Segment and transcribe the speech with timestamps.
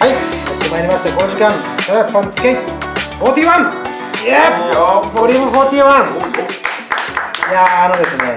[0.00, 0.20] はい、やっ
[0.62, 2.58] てまいりました、時間、シャラパンスケ
[3.20, 3.44] 41!
[4.26, 5.74] イエーボリューム 41!
[5.74, 5.76] い
[7.52, 8.36] やー、あのですね、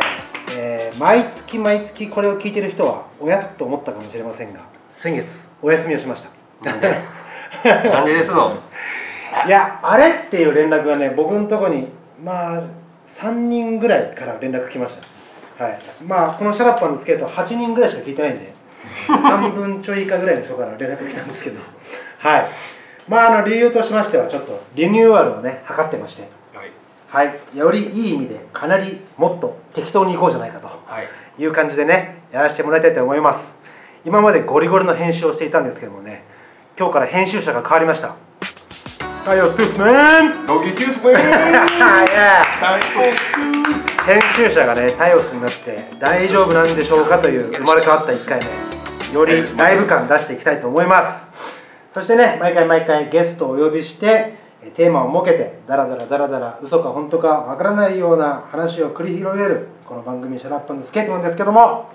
[0.57, 4.59] えー毎月毎月これを聞いてる人は、おやっと思ったかもしれませんが、
[4.95, 5.27] 先月、
[5.63, 6.29] お休みをしました。
[6.69, 7.01] なんで？
[7.89, 8.59] なんでですの？
[9.47, 11.87] いや、あれっていう連絡がね、僕のところに、
[12.23, 12.61] まあ、
[13.07, 15.01] 3人ぐらいから連絡来ました。
[15.57, 15.79] はい。
[16.03, 18.53] まあ、このシャラッパンのスケート8人ぐらいしか聞いてないんで、
[19.07, 21.59] 半分ちょい以下ぐらいの人から連絡来たんですけど、
[22.19, 22.45] はい。
[23.07, 26.63] まあ、あの、理由としましては、ちょっとリニューアルをね、図ってまして、は
[27.23, 27.27] い。
[27.27, 27.57] はい。
[27.57, 30.67] よりいい意味で、かなりもっと適当にいこうじゃないかと。
[30.87, 31.07] はい。
[31.39, 33.47] いう感じでねやらせてもらいたいと思います。
[34.05, 36.23] 今までゴリゴリの編集をしていたんですけどもね
[36.77, 38.15] 今日から編集者が変わりました。
[39.25, 39.91] はいよストゥースメ
[40.29, 41.05] ンドギテュース
[43.55, 43.60] メ
[44.05, 48.39] 編集者がねタイオスになって大丈夫なんでしょうかという生まれ変わった1回
[49.09, 51.23] 目よりライブ感出していきたいと思います。
[51.93, 61.89] そしてね毎回毎回ゲストをお呼びしてえテーマを設けてダラダラダラダラ嘘か本当かわからないような話を繰り広げるこの番組「シャラップンスケートなんですけども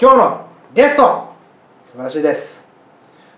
[0.00, 1.32] 今日のゲスト
[1.90, 2.64] 素晴らしいです。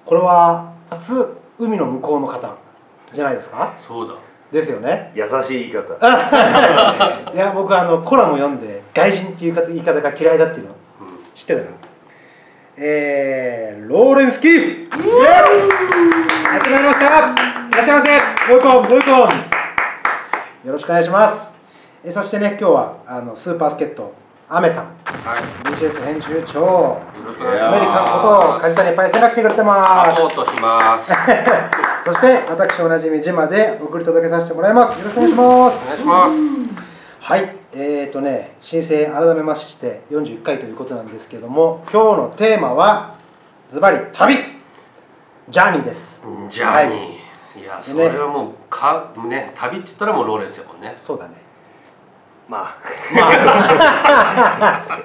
[0.06, 2.54] これは初海の向こうの方
[3.12, 3.74] じゃないですか？
[3.88, 4.14] そうだ。
[4.54, 5.10] ですよね。
[5.16, 5.94] 優しい言い方。
[7.34, 11.08] いや僕はあのコラム読んで外人っていう言い方が嫌いだっていうのうん。
[11.34, 11.66] 知ってたの
[12.76, 14.66] えー、ローレンス・キーフ。
[14.68, 15.24] イエーイ。
[16.54, 17.06] やってまいりました。
[17.06, 18.16] いらっしゃいませ。
[18.16, 19.22] Welcome welcome
[20.64, 21.52] よろしくお願いします。
[22.04, 24.14] えそしてね今日はあのスーパー助っ人
[24.48, 24.84] アメさん。
[24.84, 25.72] はい。
[25.72, 26.60] BCS 編集長。
[26.60, 30.10] よろしくお願いしアメリカこと梶谷パイセンが来てくれてます。
[30.10, 31.10] サポートします。
[32.04, 34.98] そして私おなじみジマで送り届けさせてもらいます。
[34.98, 35.84] よろしくお願いします。
[35.84, 36.34] お願いします。
[37.20, 43.14] はい、えーとね、申請改めまして41回ということなんですけども、今日のテーマは、
[43.72, 44.36] ズバリ旅、
[45.48, 46.22] ジャーニーです。
[46.50, 48.10] ジャーニー、い、やそね。
[48.10, 50.94] れはもうかね旅って言ったらもうローレンスやもんね。
[50.98, 51.43] そうだね。
[52.48, 52.76] ま
[53.14, 53.30] ま
[54.92, 55.02] あ、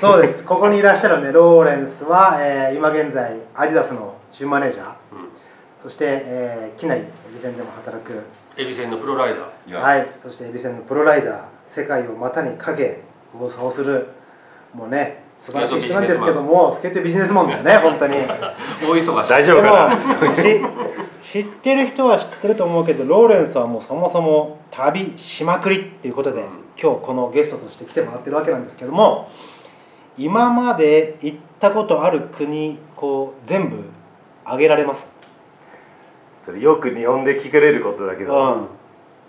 [0.00, 0.42] そうです。
[0.44, 5.28] ここにいらっしゃるね、ローレンスは、えー今現在、アディダスのチームマネージャー、うん。
[5.82, 8.24] そして、えー、きなりエビセンでも働く、
[8.56, 9.80] エビセンのプロライダー。
[9.80, 14.08] はい、そしてエビ戦のプロライダー、世界を股にかけ、右往左往する、
[14.74, 17.48] もうね、素晴らしい人なんですけども、スケートビジネスマン。
[17.48, 18.16] だよね、本当に。
[18.16, 19.96] 大忙しあ大丈夫かな
[21.22, 26.48] 知ってる人は知ってると思うけどローレンスはもうそもそも旅しまくりっていうことで、うん。
[26.80, 29.30] 今日このゲストとして来てもらってるわけなんですけども
[30.16, 33.84] 今まで行ったことある国こう全部
[34.44, 35.06] 挙げられます？
[36.40, 38.36] あそれよく日本で聞かれることだけど、う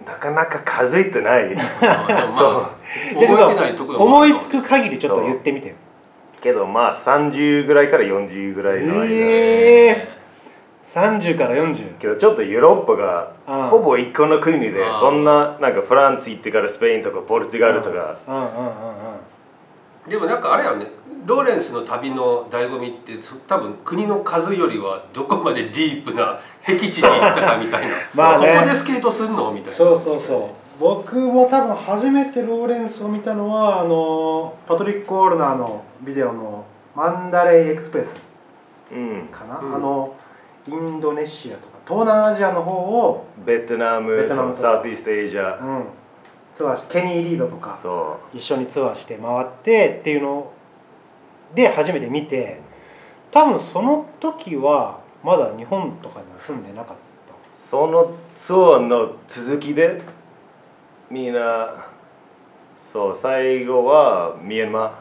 [0.03, 0.06] ん。
[0.06, 1.50] なかなか数えてない。
[1.50, 2.78] でもまあ
[3.19, 5.68] でちょ覚えてないっとところ思いつく限りちょっと言ってみて。
[5.68, 5.75] よ
[6.41, 10.21] けどまあ30ぐらいから40ぐらいの間、ええ
[10.94, 18.19] 30から40けどちょっとヨーロッパがほぼ一個の国でそんななんかフランス行ってからスペインとかポルトガルとか。
[18.28, 18.66] うんうんうん
[20.06, 20.09] うん。
[20.09, 20.88] でもなんかあれやね
[21.25, 27.96] ローレンスの旅の醍醐味ってそ多分国の数よりはどこまでディープな 僻地に行ったかみたいな。
[28.13, 28.53] まあね。
[28.56, 29.78] ここでスケートするのみたいな。
[29.78, 30.41] そうそうそう。
[30.78, 36.66] 僕も多分初めてローレンスを見たのはあのパトリック・ウォールナーのビデオの
[36.96, 38.16] 「マンダレイ・エクスプレス」
[38.91, 39.75] うん、かな、うん。
[39.75, 40.16] あの
[40.67, 44.73] インドネシアとか東南アジアの方を、ベトナムベトナムとか。
[44.75, 45.85] サウスイーストエイジア、うん、
[46.53, 50.51] ツアーしケニー・リードとかそ一緒にツアーして回ってっていうの
[51.55, 52.61] で初めて見て
[53.31, 60.01] 多分その時はまだ日本とかには住んでなかっうそのツアーの続きで
[61.09, 61.85] みんな
[62.91, 64.99] そう最後はミャンマ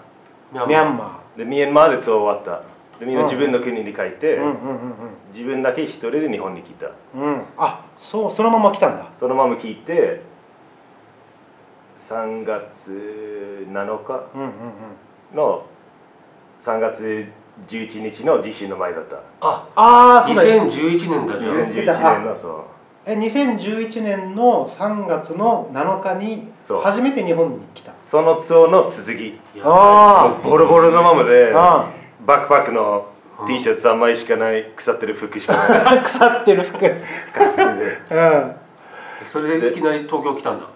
[0.53, 1.39] たミャンマー。
[1.39, 2.70] でミャンマーでツアー終わった
[3.01, 4.95] でみんな自分の国に帰って、ーうんうん
[5.33, 6.91] 自分だけ一人で日本に来た。
[7.17, 7.43] うん。
[7.57, 9.11] あそうそのまま来たんだ。
[9.19, 10.23] そのまま聞いて
[11.97, 14.27] 3月7日
[15.35, 15.65] の
[16.61, 17.27] 3月
[17.67, 19.17] 11日の地震の前だった。
[19.41, 22.55] あああそうだ2011年だじゃん言ってた2011年のそう。
[23.07, 26.53] え2011年の3月の7日に
[26.83, 27.95] 初めて日本に来た。
[28.03, 29.39] そのツアーの続き。
[29.57, 31.51] やあボロボロのままで。
[31.55, 31.91] あ
[32.27, 33.07] バックパックの
[33.41, 33.47] うん。
[33.47, 35.99] T シャツ3枚しかない腐ってる服しかない。
[35.99, 36.85] あ 腐ってる服。
[36.85, 38.57] うん。
[39.27, 40.67] それでいきなり東京来たんだ。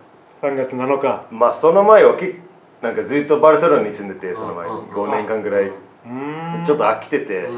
[0.42, 1.24] 3月7日。
[1.30, 2.36] まあその前は結
[2.82, 4.68] なんかずっとバルセロナに住んでてその前。
[4.68, 4.78] にうん。
[4.78, 5.64] うん5年間ぐらい。
[5.64, 6.64] うーん。
[6.64, 7.52] ちょっと飽きててそ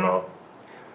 [0.00, 0.24] の。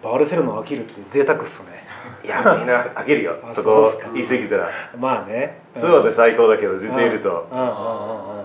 [0.02, 1.84] バルセロナ飽きるって贅沢っすね。
[2.24, 3.36] いやみんなあげるよ。
[3.48, 4.70] あそこ言い過ぎたら。
[4.98, 5.60] まあね。
[5.76, 7.48] ツアーで最高だけどずっといると。
[7.50, 7.58] うん。
[7.58, 7.66] うん。
[7.66, 8.36] うん。
[8.36, 8.41] うん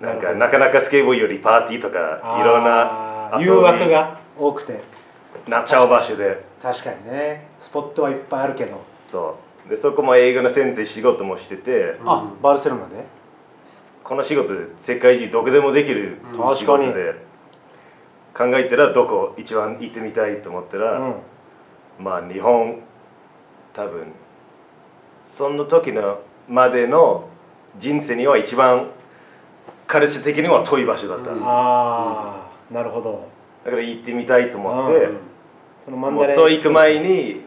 [0.00, 4.80] なんかなかなかスケボーよりパーティーとかいろんな誘惑が多くて。
[5.48, 6.44] なっちゃう場所で。
[6.62, 7.48] 確かにね。
[7.60, 8.80] スポットはいっぱいあるけど、
[9.10, 9.36] そ
[9.66, 9.68] う。
[9.68, 11.98] でそこも英語の先生仕事もしてて。
[12.00, 12.10] うん。
[12.10, 13.04] あバルセロナで？
[14.02, 16.56] この仕事で世界中どこでもできるうん。
[16.56, 17.14] 仕事で。
[18.32, 21.14] 考えたらどこ一番行ってみたいと思ったら、うん。
[21.98, 22.80] まあ日本
[23.72, 24.12] 多分。
[25.26, 27.28] その時のまでの
[27.78, 28.90] 人生には一番
[29.86, 31.40] カルチャー的には遠い場所だった、うん。
[31.40, 33.28] だああなるほど。
[33.64, 35.16] から行ってみたいと思って、うん。
[35.84, 37.42] そのマンダレそう行く前に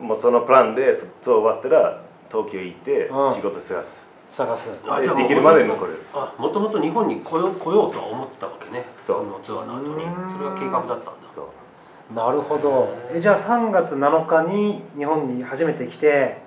[0.00, 3.34] もうそのプランでそう終わったら東京行ってうん。
[3.34, 4.70] 仕事探す、探す。
[4.70, 8.86] でできるまで残るあもともと日本に来よう来ようとは思ったわけね。
[8.92, 9.26] そう。
[9.26, 10.04] のツアーの後に。
[10.04, 11.12] うんそれが計画だったんだ。
[11.34, 12.14] そう。
[12.14, 12.94] なるほど。
[13.12, 16.38] えじゃあ3月7日に日本に初めて来て、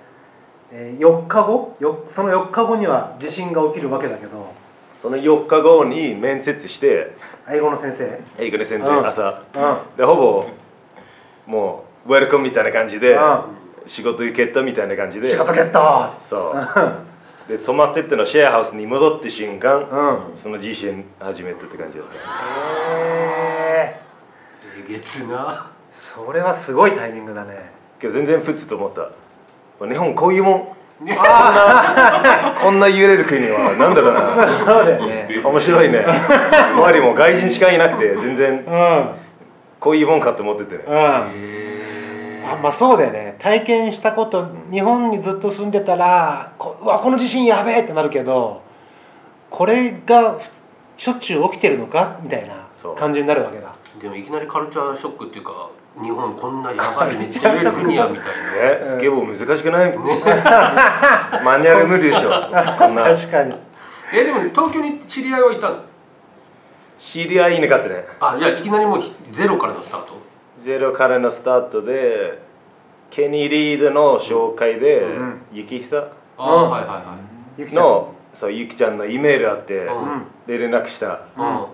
[0.72, 1.76] えー4日後？
[1.80, 4.52] よその4日後には地震が起きるわけだけど
[5.02, 7.16] その4日後に面接して
[7.50, 8.20] 英語の先生？
[8.38, 8.82] 英語の先うん。
[8.84, 9.42] 生朝。
[9.52, 9.96] うん。
[9.96, 10.46] でほぼ
[11.44, 13.18] もうウェルカムみたいな感じでう
[13.86, 15.28] 仕事受けたみたいな感じんで。
[15.28, 17.50] 仕事ゲットそう。
[17.50, 19.80] で泊まってってのシェアハウスに戻って瞬間
[20.30, 20.36] うん。
[20.36, 22.14] その地震始めたって感じだった。
[22.14, 22.18] へ
[23.98, 24.00] え
[24.88, 25.72] えげつな。
[25.92, 27.72] それはすごいタイミングだね。
[28.00, 29.10] けど全然普通と思った。
[29.84, 30.68] 日本こういうもん
[31.04, 31.18] ね
[32.60, 34.84] こんな揺れる国はなんだろうそうな。
[34.84, 36.04] だよね面白いね。
[36.74, 39.08] 周りも外人しかいなくて全然うん
[39.80, 40.76] こういうもんかと思ってて。
[40.76, 40.94] ねうん。
[40.94, 43.36] へあまあそうだよね。
[43.38, 48.62] 体験したこと日本にずっと住んでたらこうわこの地震やべえってなるけど
[49.50, 50.50] これがふ
[51.00, 52.96] しょっちゅう起きてるのかみたいなそう。
[52.96, 53.72] 感じになるわけだ。
[54.00, 55.68] でもいきなりカルチャーショックっていうか
[56.00, 59.92] 日本こんなやばい めっちゃ国やみたいねスケボー難しくない？
[61.44, 62.30] マニュアル無理でしょ。
[62.78, 63.02] こんな。
[63.04, 63.50] 確かに。
[63.50, 63.56] な
[64.14, 65.76] えでも東京に知り合いはいたの？
[66.98, 68.06] 知り合いいなかったね。
[68.20, 70.14] あいやいきなりもうひゼロからのスタート？
[70.64, 72.40] ゼロからのスタートで
[73.10, 75.42] ケニー・リードの紹介で、うん。
[75.52, 76.06] ゆきひさ
[76.38, 76.70] ああ、うん。
[76.70, 77.02] はいはいはい。
[77.58, 77.84] ゆきちゃん。
[77.84, 80.02] のそうゆきちゃんのイメールあって、うん。
[80.02, 80.26] うん。
[80.46, 81.20] で連絡した。
[81.36, 81.64] うん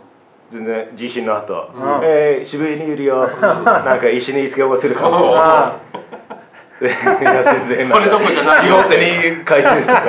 [0.51, 1.83] 全然地震の後、うん。
[2.03, 5.35] えー渋谷にいるよ、 なんか一緒にスケボーするかも。
[6.81, 6.85] い
[7.25, 7.87] や全然。
[7.87, 8.83] それどころじゃないよ。
[8.83, 10.03] 両手に書いてるとか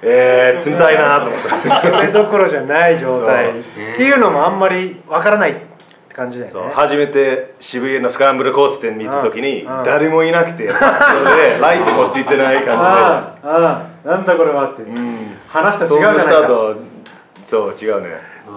[0.00, 3.50] えー、冷たいなと思ってあ それどころじゃない状態。
[3.50, 3.52] っ
[3.96, 5.54] ていうのもあんまりわからないっ
[6.08, 6.72] て感じだよね。
[6.74, 10.68] 初めて渋谷のスクランブル交差点見た時に誰もいなくて。
[10.68, 14.84] それでライトもついてない感ああああなんだこれはって。
[14.84, 16.74] じで、うん、話と違うじゃないか。
[17.44, 18.08] そう違うね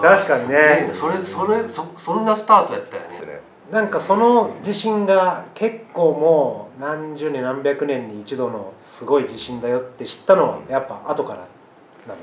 [0.01, 0.91] 確かにね。
[0.93, 3.41] それそれそそんなスタートやったよね。
[3.71, 12.19] なんかその地震が結構もう何十年何百年に一度のすごい地震だよって知ったのはやっぱ後からなの？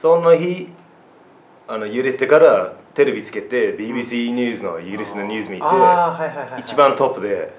[0.00, 0.68] その日
[1.66, 7.56] あの揺れてからテレビつけて BBC ニュースのイギリスのニュース見てああはいはいはい、はい、一番トップで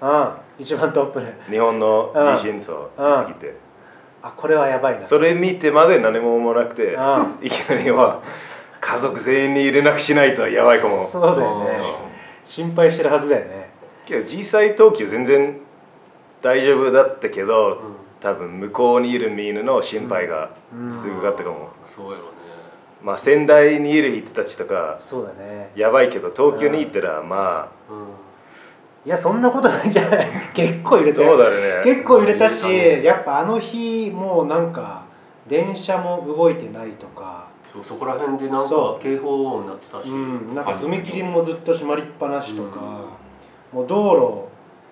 [0.59, 1.33] 一番トップで。
[1.49, 3.67] 日本の地震そううん出てきて。
[4.21, 5.03] あこれはやばいな。
[5.03, 8.21] それ見てまで何も思わなくてういきなりは
[8.81, 11.05] 家族全員に入れなくしないとやばいかも。
[11.05, 11.79] そうだよね。
[12.45, 13.69] 心配してるはずだよね。
[14.05, 15.59] けど実際東京全然
[16.41, 17.79] 大丈夫だったけど、うん。
[18.19, 20.93] 多分向こうにいるみんなの心配がうん。
[20.93, 22.29] すごかったかも、そうやろね。
[23.03, 25.71] まあ仙台にいる人たちとかそうだね。
[25.75, 27.97] やばいけど東京に行ったらまうん。
[29.05, 30.27] いやそんなことないんじゃない？
[30.53, 31.29] 結構揺あれたよ。
[31.29, 31.81] どうだろうね。
[31.83, 35.03] 結構揺れたし、やっぱあの日もうなんか
[35.47, 37.46] 電車も動いてないとか
[37.77, 43.05] そうそこら辺でなんかそ警報音になってたし、うん、なんか踏切もずっと閉まりっぱなしとか、
[43.71, 44.49] もう道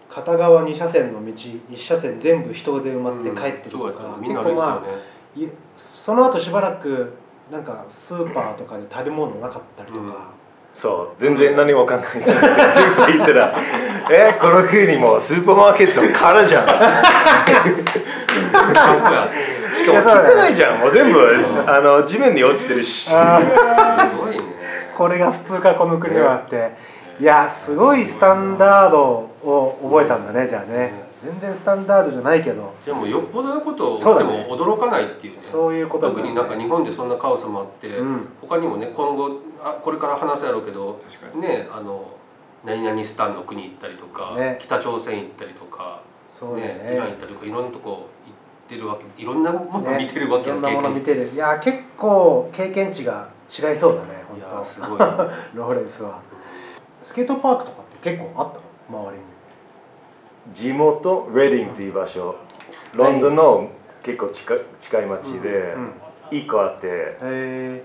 [0.10, 7.14] 路片側2車線の道1車線全部人で埋まって帰ってるとか、ったみんな結構まあいその後しばらく
[7.52, 10.32] なんかスーパーとかで食べ物なかったりとか、
[10.76, 12.40] そう全然何も考えてない。
[12.72, 13.58] スーパー行ったら
[14.12, 16.68] 「えこの国もスーパーマーケット空じゃん」
[19.86, 20.80] しかも汚いじゃん。
[20.80, 23.08] もう全部うんあの地面に落ちてるし。
[23.10, 24.10] あー。
[24.12, 24.44] すごいね
[24.98, 26.76] これが普通かこの国はって。
[27.20, 29.02] いやすごいスタンダード
[29.44, 31.06] を覚えたんだねじゃあね。
[31.24, 32.74] 全然スタンダードじゃないけど。
[32.84, 34.46] じゃあもうよっぽどのことをでそうだね。
[34.48, 35.42] も驚かないっていうね。
[35.42, 38.28] そういうこと特になんか日本でそんなカオスもあって、うん。
[38.42, 41.42] 他にもね今後あこれから話すやろうけど確かに。
[41.42, 42.12] ねあの
[42.66, 44.58] 何々スタンの国行ったりとか、ね。
[44.60, 46.02] 北朝鮮行ったりとか、
[46.32, 48.08] そうだよねイラン行ねったりとかいろんなとこ
[48.68, 56.20] てるわけいろんなもの見てるわけいろんなもの見ててるいや結構経験値が違いそうだね本すごい、当 ローレンスは。
[57.04, 58.60] スケートパークとかって結構あった
[58.92, 59.00] の？
[59.08, 59.24] 周りに。
[60.54, 62.36] 地元レディングっていう場所。
[62.94, 63.70] ロンドンの
[64.04, 65.94] 結構近い近い町でうん
[66.32, 67.84] 1個あってへ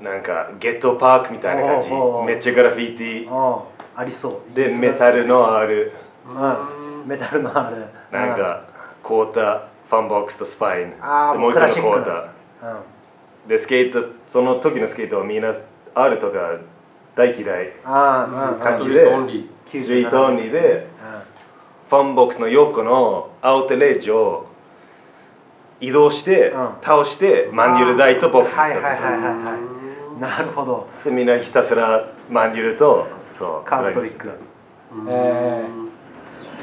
[0.00, 1.90] なんかゲットーパークみたいな感じ。
[2.26, 3.62] めっちゃグラフィティ。
[3.96, 4.54] ありそう。
[4.54, 5.92] でメタルのある。
[6.26, 7.06] うん。
[7.06, 7.86] メタルのある。
[8.10, 8.64] なんか
[9.10, 10.94] クォーターファンボックスとスパイン。
[11.00, 12.74] あもう一個のクォーター。
[13.44, 13.48] うん。
[13.48, 15.52] でスケートその時のスケートはみんな
[15.94, 16.58] R とか
[17.16, 17.72] 大嫌い。
[17.82, 19.04] 感じで。
[19.04, 20.52] ストリート only。
[20.52, 20.86] で
[21.88, 24.46] ファンボックスの横のアウトレッジを
[25.80, 26.68] 移動して、うん。
[26.82, 29.58] 倒してマンデュル台とボックスにはいはいはいは
[30.16, 30.86] いなるほど。
[30.98, 34.28] そしてみんなひたすらマンデュルとそうカーブトリック。
[34.94, 35.08] うん。
[35.08, 35.79] え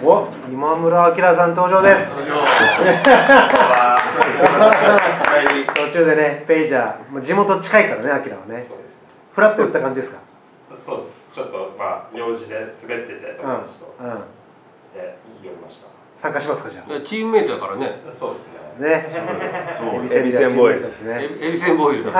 [0.03, 2.17] お今村明さん登場です。
[5.75, 8.63] 途中でねペイジャーもう地元近いからね明はね。
[8.67, 8.87] そうです。
[8.87, 8.97] ね
[9.33, 10.19] フラッと寄った感じですか？
[10.85, 11.33] そうです。
[11.33, 14.07] ちょっとまあ用事で滑っててうん友達と、うん
[14.93, 15.87] で寄りました。
[16.15, 18.01] 参加しますかじゃいやチームメイトだからね。
[18.11, 18.53] そうですね。
[18.79, 19.77] あね。
[19.79, 20.05] そう。
[20.19, 21.29] エビセンボーイズですね。
[21.41, 22.13] エビセンボーイズ ね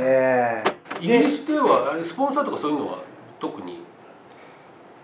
[0.00, 0.62] え。
[1.00, 2.98] イギリスではあれスポンサーとかそういうのは
[3.40, 3.84] 特に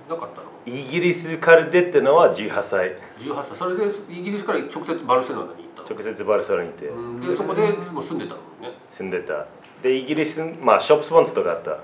[0.09, 0.50] なかったの？
[0.67, 2.97] イギリスから出たのは18歳。
[3.19, 3.59] 18歳。
[3.59, 5.88] それでイギリスから直接バルセロナに行ったの？
[5.88, 6.87] 直接バルセロナにいて。
[6.87, 7.21] うん。
[7.21, 8.76] でそこでもう住んでたのね。
[8.90, 9.47] 住んでた。
[9.83, 11.71] でイギリスまあショップスポンサーとかあった。
[11.71, 11.76] うん。
[11.76, 11.79] う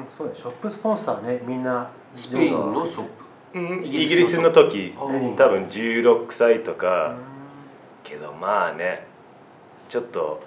[0.00, 1.90] ーんそうだショップスポンサーねみんな。
[2.14, 3.04] スペインのショッ
[3.52, 3.58] プ。
[3.58, 3.84] うん。
[3.84, 4.94] イイギリスの時。
[4.96, 7.18] 多分16歳とうかん。
[8.04, 9.06] けどまあね。
[9.88, 10.40] ちょっと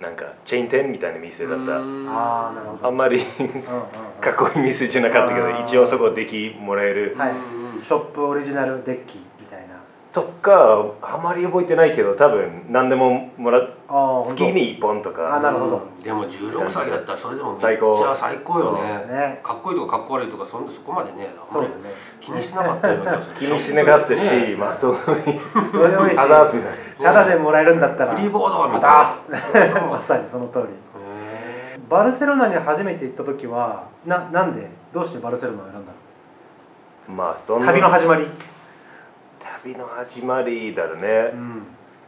[0.00, 1.76] なんかチェーン店みたいな店だった。
[1.76, 2.86] ああなるほど。
[2.86, 3.20] あんまり
[4.20, 7.30] かっこいい店じゃなかったけど一応そこできもらえるはい。
[7.30, 7.82] うん。
[7.82, 9.18] ショップオリジナルデッキ
[10.16, 13.58] とかあまり覚えてないけど多分何でももら
[13.88, 15.76] ああ月に1本とあかなるほど。
[15.76, 16.02] うん。
[16.02, 18.02] でも16歳だったらそれでもめっち最高。
[18.08, 18.80] ゃ最高よね。
[19.12, 19.40] ね。
[19.44, 21.94] かっこいいとかかっこ悪いとかそんなそこまでねあんまりそうだね。
[22.20, 24.56] 気にしなかったような気 にしなかったし、ね。
[24.58, 26.16] まあどうでもいいし。
[26.16, 26.44] たいな
[27.02, 28.14] ただでもらえるんだったら。
[28.14, 29.06] フリーボードみた
[29.62, 29.74] い。
[29.74, 30.64] な まさにその通り。
[30.64, 34.70] へバルセロナに初めて行った時はななんで？
[34.94, 35.92] どうしてバルセロナを選んだ
[37.06, 37.72] まあそんのな。
[37.72, 38.26] 旅の始まり
[39.66, 41.62] 旅の始まりだろうね、うん。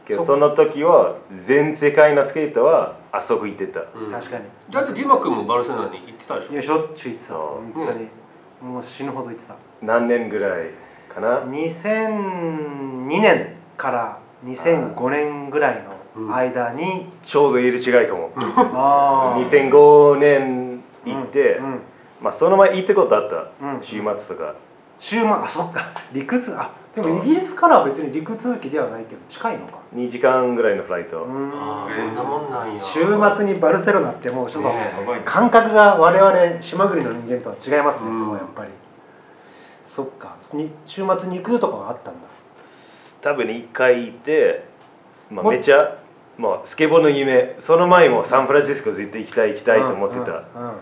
[0.07, 3.81] けどその時は全世界のスケートはあそこ行ってた。
[3.81, 4.11] ーうん。
[4.13, 4.45] 確かに。
[4.71, 6.53] だってジマ君もバルセロナに行ってたでしょ？
[6.53, 8.07] いやしょっちゅう行ってたそう本当に、
[8.61, 9.55] もう死ぬほど行ってた。
[9.81, 10.69] 何年ぐらい
[11.13, 15.83] かな？2002年から2005年ぐらい
[16.15, 18.31] の間に、ちょうど入れ違いかも。
[18.37, 21.65] ああ2005年行って、うん。
[21.65, 21.79] うん。
[22.21, 23.83] まあその前行ったことあった、うん。
[23.83, 24.55] 週末とか。
[25.01, 25.91] 週末あそっか。
[26.13, 29.79] 陸続あでもイギリスからは別に陸続きではないけど近いのか。
[29.95, 31.51] 2時間ぐらいのフライト、うん。
[31.53, 32.79] ああそんなもんなんや。
[32.79, 33.01] 週
[33.35, 38.19] 末にバルセロナってもうちょっとね感覚が我々島国の人間とは違いますね、うん。
[38.21, 38.71] ここはやっぱり。
[39.85, 40.35] そっか。
[40.53, 42.19] に週末に行くとかがあったんだ。
[43.21, 44.65] 多分1回行って、
[45.29, 45.99] まあ、もめっちゃ
[46.37, 50.73] もうスケボーの夢その前もサンフランシスコ絶対行きたい行きたいと思ってた、うんうん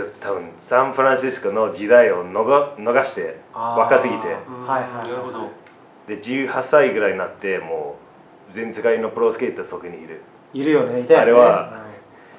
[0.00, 4.36] うんけど多分サンフランシスコの時代を逃逃して若すぎて。
[4.48, 5.50] うんはいなるほど。
[6.06, 7.96] で18歳ぐらいになっても
[8.50, 10.22] う全世界のプロスケーターそこにいる。
[10.54, 11.22] いるよねいたよね。
[11.22, 11.84] あれは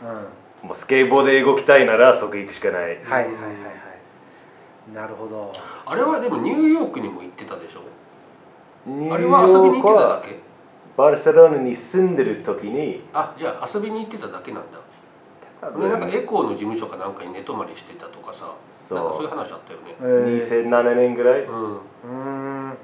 [0.04, 0.68] うん、うん。
[0.70, 2.82] もうスケボーで動きたいならそこ行くしかない。
[2.82, 5.54] はいはいはいはいなるほど。
[5.86, 7.82] あれはでもニューヨークにも行ってたでしょ？
[8.86, 10.40] ニューあれは遊びに行ってただけ？
[10.98, 14.78] バルセロナに住んでる時にあじゃあ遊びに行ってただけなんだ
[15.72, 18.98] 多でなんかエ分コーの事務所かなんかに寝泊まりしてたとかさそう。
[19.00, 19.96] なんかそういう話あったよね。
[20.02, 20.70] えー。
[20.70, 21.44] 2007年ぐらい？
[21.44, 21.74] うん。
[21.76, 22.08] うー
[22.72, 22.78] ん。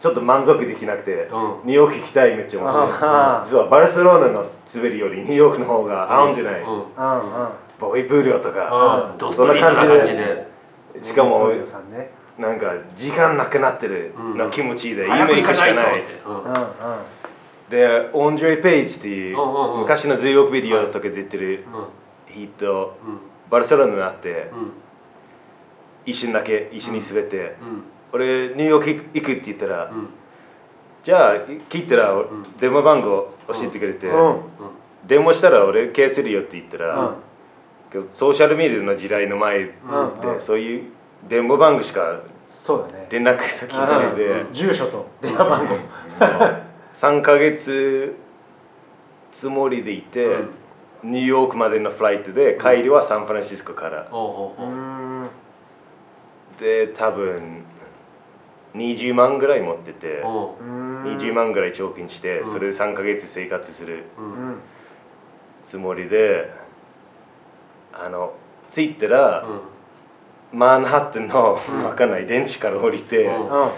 [0.00, 1.20] ちょっと満足できなくてうん。
[1.22, 3.50] ニューヨーク行きたいめっちゃ思って。
[3.50, 6.68] 実はバルセロナの滑りよりニューヨークの方が合うんじゃない、うん。
[6.68, 7.48] うんうん。
[7.78, 8.68] ボイプールとか。
[8.70, 10.46] あードストリートな感じで。
[11.02, 14.38] しかもねなんか時間なくなってるうん。
[14.38, 14.96] の気持ちいい。
[14.96, 15.70] で、早く行かない
[16.26, 16.34] うん。
[16.34, 16.66] うんうん
[17.70, 19.36] でオンジェレ・ペイジっていう
[19.78, 21.86] 昔のズーヨークビデオとか出てるうん
[22.34, 23.20] 人うん。
[23.50, 24.72] バルセロナになってうん。
[26.06, 27.82] 一瞬だけ一緒に滑って、うん。
[28.12, 30.08] 俺ニューヨーク行くって言ったら、うん。
[31.04, 31.34] じゃあ
[31.70, 32.46] 聞いたらん。
[32.60, 34.40] 電話番号教えてくれて、うん。
[35.06, 37.14] 電話したら俺消せるよって言ったら、
[38.12, 39.74] ソーシャルメディアの時代の前で、
[40.24, 40.40] うん。
[40.40, 40.84] そういう
[41.28, 43.06] 電話番号しかそうだね。
[43.10, 44.54] 連絡先ないで、うん。
[44.54, 45.76] 住所と電話番号
[46.94, 48.16] 3ヶ月
[49.32, 50.50] つもりでいて、うん。
[51.04, 54.08] ニューヨークまでのフライトで帰りはサンフランシスコから、
[56.60, 57.64] で多分
[58.74, 60.62] 20万ぐらい持ってて、おう。
[60.62, 62.52] うーん20万ぐらい貯金して、うん。
[62.52, 64.04] それで3ヶ月生活する
[65.66, 66.52] つもりで
[67.92, 68.34] あの
[68.70, 69.42] 着いたら、
[70.52, 70.58] うん。
[70.58, 71.84] マンハッタンの、うん。
[71.84, 73.70] わかんない電池から降りて、うんうん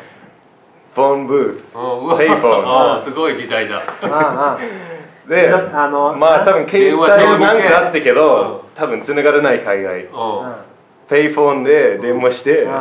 [0.95, 3.83] フォンブースおううわペイフォンああすごい時代だ。
[4.03, 4.59] ああ。
[5.29, 8.61] であのまあ多分携帯電話上になんかあったけうどん。
[8.75, 10.05] 多分繋がらない海外。
[10.05, 10.11] う
[11.09, 12.73] ペイフォンで電話してうん。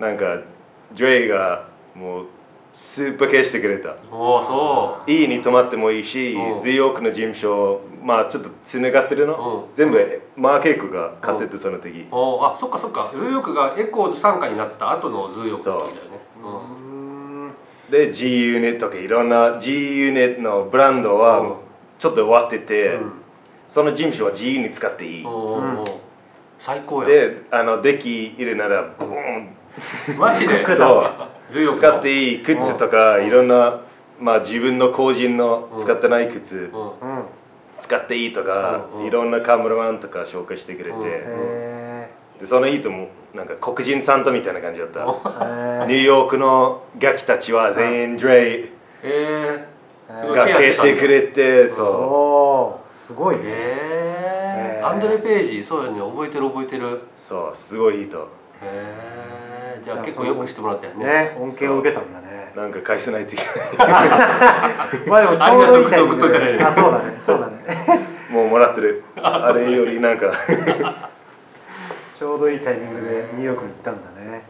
[0.00, 0.40] なんか
[0.94, 2.26] ジョイがもう
[2.74, 3.94] スーパー系してくれた。
[4.10, 6.60] おおそいいに泊まってもいいしうん。
[6.60, 9.66] ズイオークの事務所まあちょっと繋がってるの？
[9.68, 9.74] うん。
[9.74, 12.08] 全部マーケークが買っててその時。
[12.10, 13.12] あそっかそっか。
[13.14, 15.92] ズーヨークがエコー参加になった後のズーヨークだよね。
[16.10, 16.11] う。
[16.11, 16.11] ん
[17.90, 21.18] で G ユニットとかいろんな G ユニットのブランドうん。
[21.20, 21.56] は
[21.98, 23.12] ちょっと終わっててうん。
[23.68, 25.26] その事務所は自由に使っていい。
[26.58, 29.48] 最高やであのデッキ入れならボーン。
[30.18, 30.64] マジで？
[30.76, 31.76] そう。
[31.76, 33.80] 使っていい靴とかいろんな
[34.20, 35.84] まあ自分の個人のうん。
[35.84, 36.70] 使ってない靴
[37.80, 41.02] 使っていいとかいろんなカメラマンとか紹介してくれうん。
[41.02, 41.12] てへ
[42.42, 45.04] でそのいいともなんか黒人サンタみたいな感じだった。
[45.86, 48.70] ニューヨークのガキたちは全員ドレイ
[49.04, 50.34] えー。
[50.34, 53.44] が消してくれてんそおーすごいー、ね。
[53.46, 54.88] えー、へー。
[54.88, 56.94] アンドレ・ページそうよね覚えてる覚えてる。
[56.94, 58.28] うそうすごいいいと。
[58.60, 61.04] へえじゃあじゃあ結構よくしてもらったよね。
[61.04, 62.52] ね恩恵を受けたんだね。
[62.56, 63.44] なんか返せないといけ
[65.08, 66.64] まあでもちょうどいいタイミングで。
[66.64, 67.52] あそうだねそうだね。
[67.86, 68.00] ない
[68.34, 69.04] もうもらってる。
[69.22, 70.32] あれよりなんか
[72.22, 74.44] ちょうどいいタイミングでニューヨークに行ったんだね。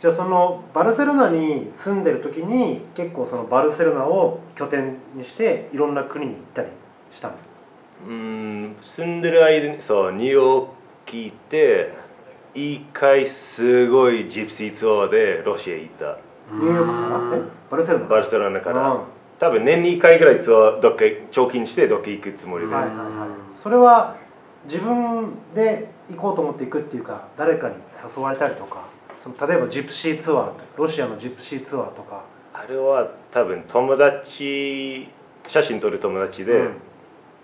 [0.00, 6.68] じゃあそのバルセロナに住んでる時に結構そのバルセロナを拠点にしていろんな国に行ったり
[7.14, 7.34] したの？
[8.06, 10.66] うーん住んでる間にそうニューヨー
[11.10, 11.92] ク行って
[12.54, 16.16] 一回すごいジプシーツアーでロシア行った。
[16.54, 17.36] ニューヨークから？
[17.36, 17.42] え？
[17.70, 19.04] バルセロナバルセロナかうらん。
[19.38, 23.54] 多分年に1回ぐらいツアーどっか貯金してどっか行くつもりで、はいはいはい。
[23.54, 24.16] それは
[24.64, 27.76] 自分で行こうと思って行くっていうか誰かに
[28.16, 28.88] 誘われたりとか
[29.22, 32.24] その例えばジプシーツアーロシアのジプシーツアーとか。
[32.52, 35.08] あれは多分友達
[35.48, 36.74] 写真撮る友達で、うん。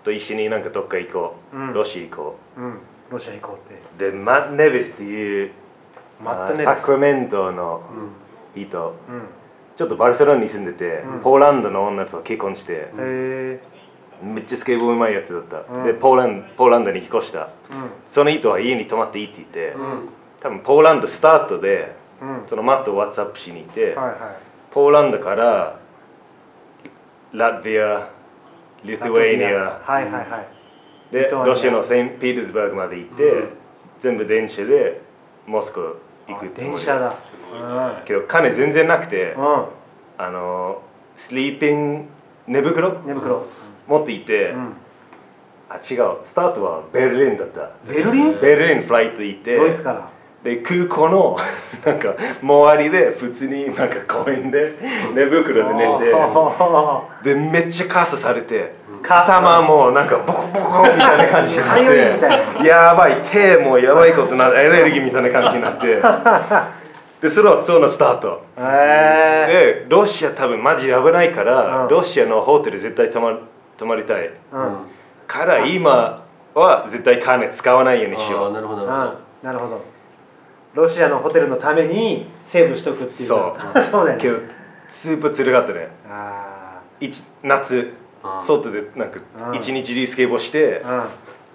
[0.03, 1.73] と一緒になんかどっか行こう、うん。
[1.73, 2.61] ロシア行こう。
[2.61, 2.77] ん。
[3.09, 4.07] ロシア行こうって。
[4.07, 5.51] うでマット・ネビスっていう
[6.23, 7.81] マットネルあサクラメントの
[8.55, 8.63] うん。
[8.63, 8.95] 人。
[9.09, 9.23] うん。
[9.75, 11.19] ちょっとバルセロナに住んでて、うん。
[11.21, 13.59] ポーランドの女と結婚して、へえ
[14.21, 15.83] めっちゃスケボーうまいやつだった、うん。
[15.83, 17.43] でポーランポーランドに引っ越した。
[17.43, 17.49] う
[18.09, 20.09] その人は家に泊まっていいって言って、んうん。
[20.41, 22.43] 多分ポーランドスタートでうん。
[22.47, 24.17] そのマットを WhatsApp しに行って、はいはい
[24.71, 25.79] ポーランドから
[27.33, 28.09] ラトビア
[28.85, 30.45] リトアニアはいはいは
[31.11, 31.13] い。
[31.13, 33.49] でロシアのセント・ピーターズバーグまで行って、うん。
[33.99, 35.01] 全部電車で
[35.45, 36.71] モスクワ行くつもり。
[36.71, 37.17] 電車だ。
[38.05, 39.65] けど金全然なくて、うん。
[40.17, 40.81] あの
[41.17, 42.05] スリーピング
[42.47, 42.99] 寝袋？
[43.05, 43.45] 寝袋
[43.91, 44.73] 持っていて、うん。
[45.69, 46.17] あ違う。
[46.23, 47.71] スタートはベルリンだった。
[47.87, 48.39] ベルリン？
[48.41, 50.09] ベルリンフライト行ってドイツから。
[50.43, 51.37] で空港の
[51.85, 54.73] なんか周りで普通になんか公園で
[55.13, 58.73] 寝袋で寝あてでめっちゃ傘されて
[59.07, 61.77] 頭もなんかボコボコみたいな感じになっ
[62.59, 66.01] て やばい手もやばいことな エネルギーみたいな感じになって。
[67.21, 68.41] でそれはそのスタート。
[68.57, 71.87] でロシア多分マジ危ないから、うん。
[71.87, 73.37] ロシアのホテル絶対泊ま
[73.81, 74.27] 泊まりたい。
[74.27, 74.33] うん。
[75.25, 78.53] から今は絶対金使わないようにしよう。
[78.53, 78.87] なるほどうん。
[78.87, 79.81] なるほど。
[80.75, 83.27] ロシアのホテルのためにセーブしとくっていう。
[83.27, 83.81] そう。
[83.83, 84.39] そうだよ
[84.87, 85.89] スーパーつるがったね。
[86.07, 89.55] あ一夏ど外でなんかうん。
[89.55, 90.83] 一日中スケボーして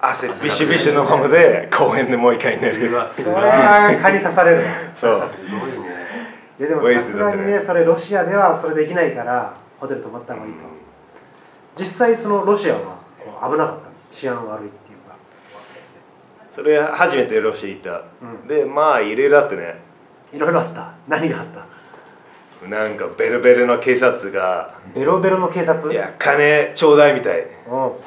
[0.01, 2.91] 汗ビシビシのままで公園でもう一回寝る。
[3.13, 5.21] それは蚊に刺されるなそう。
[5.21, 5.97] すごいね。
[6.59, 7.61] いやでもさすがにね。
[7.61, 10.65] それロシアではそれできないからホテル泊まった方がいいと、
[11.79, 12.97] 実際そのロシアは
[13.51, 13.93] 危なかったの。
[14.11, 15.17] 治安悪いっていうか。
[16.51, 18.49] それ初めてロシア行った、うん。
[18.49, 19.81] でまあいろいろあってね。
[20.33, 20.93] いろいろあった。
[21.09, 21.67] 何があった？
[22.69, 24.75] なんかベルベルの警察が。
[24.95, 27.41] ベロベロの警察「いや金ちょうだい」みたい。
[27.41, 27.45] う。
[27.45, 27.47] ん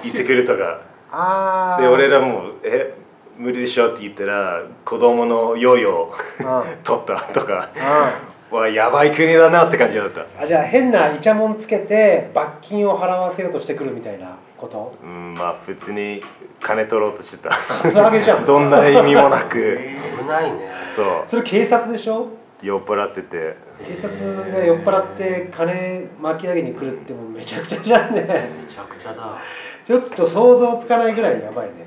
[0.04, 2.96] 言ってくるとかああで俺らも「え
[3.38, 6.46] 無理でしょ」って言ったら子供のヨーヨうん。
[6.46, 7.70] ー 取ったとか。
[7.76, 10.26] うんわやばい国だなって感じだった。
[10.42, 14.96] あじゃあ変なイチャモンつけて罰金を払わせようとしてくるみたいなこと？
[15.04, 16.22] うんまあ普通に
[16.60, 17.50] 金取ろうとしてた。
[17.50, 18.46] カツアゲじゃん。
[18.46, 19.80] どんな意味もなく。
[20.20, 20.70] 危ないね。
[20.96, 21.24] そう。
[21.30, 22.30] それ警察でしょ？
[22.64, 23.56] 酔っ払ってて。
[23.88, 28.22] 警察が酔っ払って金巻き上げに来るってもうめちゃくちゃじゃんね。
[28.24, 29.38] めちゃくちゃだ。
[29.86, 31.86] ちょっと想像つかないぐらいやばいね。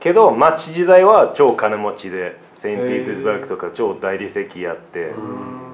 [0.00, 5.08] けど町時代は超金持ちでセイント・ピーターズバーグとか超大理石やって。
[5.08, 5.73] うん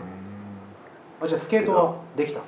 [1.20, 2.40] あじゃあスケートはできた？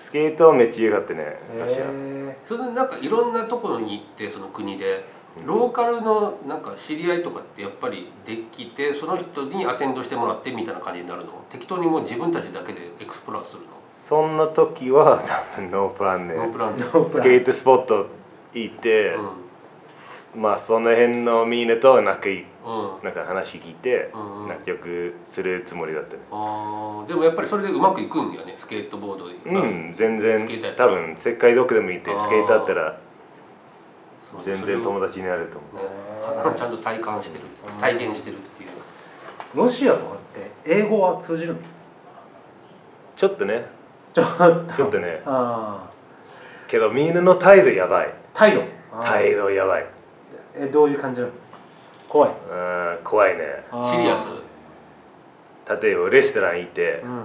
[0.00, 5.04] スケートはめっちゃ良かったねへえそれでなんかいろんなところに行ってその国で
[5.44, 11.44] ローカルのなんか知り合いとかってやっぱりできてその人にアテンドしてもらってみたいな感じになるの？
[11.50, 13.68] 適当にもう自分たちだけでエクスプローラーするの？
[13.96, 16.76] そんな時は多分ノープランで、ノープラン。
[16.76, 17.26] で、ノープラン。
[17.26, 18.06] スケートスポット
[18.54, 19.16] 行って、
[20.36, 22.96] まあその辺のみんなと仲いいうん。
[22.96, 24.48] うんなんか話聞いて、うんうん。
[24.48, 26.20] 仲良くするつもりだったね。
[26.30, 27.08] あー。
[27.08, 33.00] でもやっぱりそれでうまくいくんだよねスケートボードでうん全ス然多分世界どこでもいてスケートだったら
[34.44, 35.76] 全然友達になると思う。
[36.52, 36.58] ね。
[36.58, 37.44] ちゃんと体感してる。
[37.80, 38.70] 体現してるっていう。
[39.54, 40.18] ロシアとかっ
[40.64, 41.60] て英語は通じるの？
[43.16, 43.66] ちょっとね。
[44.12, 44.74] ちょっと。
[44.74, 45.22] ちょっとね。
[45.24, 45.90] ああ
[46.68, 48.12] けどみんなの態度やばい。
[48.34, 48.64] 態度。
[49.02, 49.86] 態度やばい
[50.58, 51.32] えどういう感じなの？
[52.08, 52.30] 怖い。
[52.30, 53.64] うん怖いね。
[53.92, 54.26] シリアス？
[55.82, 57.22] 例えばレストラン行ってうん。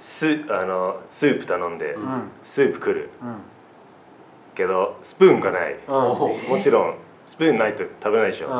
[0.00, 2.06] スあのスープ頼んで、ううん。
[2.06, 3.10] んスープ来る。
[3.22, 3.36] うん。
[4.54, 5.76] けどスプーンがない。
[5.88, 5.94] うん。
[5.94, 6.94] おもちろん
[7.26, 8.52] スプーンないと食べないでしょ、うん。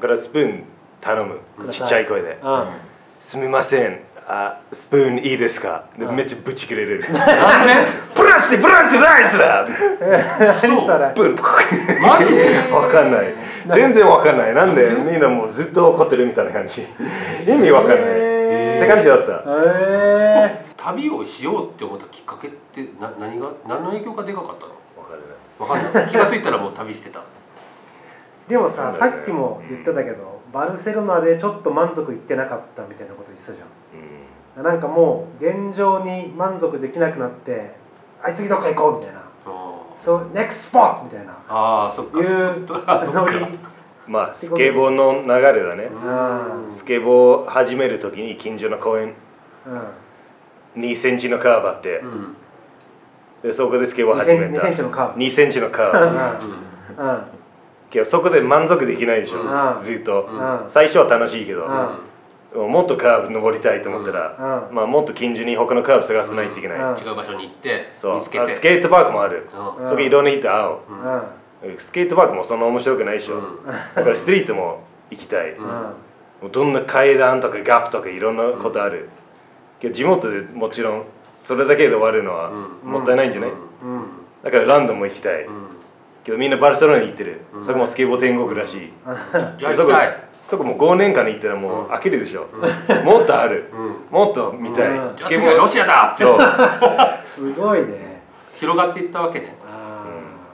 [0.00, 0.64] だからスプーン
[1.00, 1.38] 頼む。
[1.58, 1.80] ください。
[1.80, 2.38] ちっちゃい声で。
[2.42, 2.66] うん
[3.20, 4.00] 「すみません。
[4.26, 6.16] あスプーンいいですか?」でうん。
[6.16, 7.04] めっちゃブチ切れる。
[7.12, 7.74] なんで
[8.14, 9.66] 「プラスでプラスでライスだ!
[10.62, 10.98] 」何それ。
[10.98, 12.58] スプーンマジで？
[12.72, 13.34] わかんない。
[13.68, 14.54] 全然わかんない。
[14.54, 16.86] なんでみんなもうずっと怒ってるみたいな感じ。
[17.46, 19.42] 意味わかんない、って感じだった。
[19.46, 23.48] え旅をしようって思ったきっかけってな何が？
[23.66, 24.72] 何の影響がでかかったの？
[25.02, 25.26] わかるね
[25.58, 26.12] わかんない。
[26.12, 27.20] 気がついたらもう旅してた。
[27.20, 27.22] ー、
[28.50, 33.66] でもさねっきも言ってたけどバルセロナでちょっと満足いってなかったみたいなこと言ってたじゃん。
[34.58, 34.62] うん。
[34.62, 37.83] なんかもう現状に満足できなくなってあ
[38.30, 39.22] い次どっか行こうみたいな。
[40.00, 41.32] そう NEXT スポットみたいな。
[41.48, 42.20] ああそっか。
[42.20, 43.58] いうノリ。
[44.06, 45.84] まあスケボーの流れだね。
[45.84, 46.74] うん。
[46.74, 49.14] スケボー始める時に近所の公園
[50.76, 50.82] うん。
[50.82, 52.36] 2センチのカーブあってうん。
[53.42, 55.20] でそこでスケボー22始めたセンチのカーブ。
[55.20, 57.02] 2センチのカーブ。
[57.02, 57.08] うん。
[57.08, 57.22] うん。
[57.90, 59.80] けどそこで満足できないでしょ、うん。
[59.80, 60.28] ずっと、
[60.68, 61.88] 最初は楽しいけど、うん
[62.54, 64.74] もっとカーブ登りたいと思ったら、うん。
[64.74, 66.98] まあ、もっと近所に他のカーブ探さないといけない、うん。
[66.98, 68.16] 違う場所に行ってそう。
[68.18, 68.52] 見つけて。
[68.52, 69.88] あスケートパークもある、うん。
[69.88, 70.78] そこいろんな人会おう。
[70.88, 71.72] うん。
[71.72, 71.78] うん。
[71.78, 73.66] スケートパークもそんな面白くないでしょ、うん。
[73.66, 75.66] だからストリートも行きたい、うん。
[75.66, 75.92] も
[76.48, 79.08] うどんな階段とかガップとかいろんなことある、
[79.80, 81.04] けど地元でもちろん
[81.42, 82.90] それだけで終わるのはうん。
[82.92, 83.56] もったいないんじゃない、うん。
[83.56, 84.06] うん。
[84.44, 85.66] だからランドンも行きたい、うん。
[86.22, 87.64] けどみんなバルセロナに行ってる、うん。
[87.64, 88.92] そこもスケボー天国らしい、
[89.58, 91.86] じゃあ行きたいそこも5年間行ったらもうん。
[91.86, 92.46] う飽きるでしょ、
[93.04, 93.70] もっとある。
[93.72, 93.96] うん。
[94.10, 95.16] もっと見たい、うん。
[95.16, 96.14] 次はロシアだ。
[96.18, 96.38] そう。
[97.24, 98.22] すごいね。
[98.56, 99.56] 広がっていったわけね。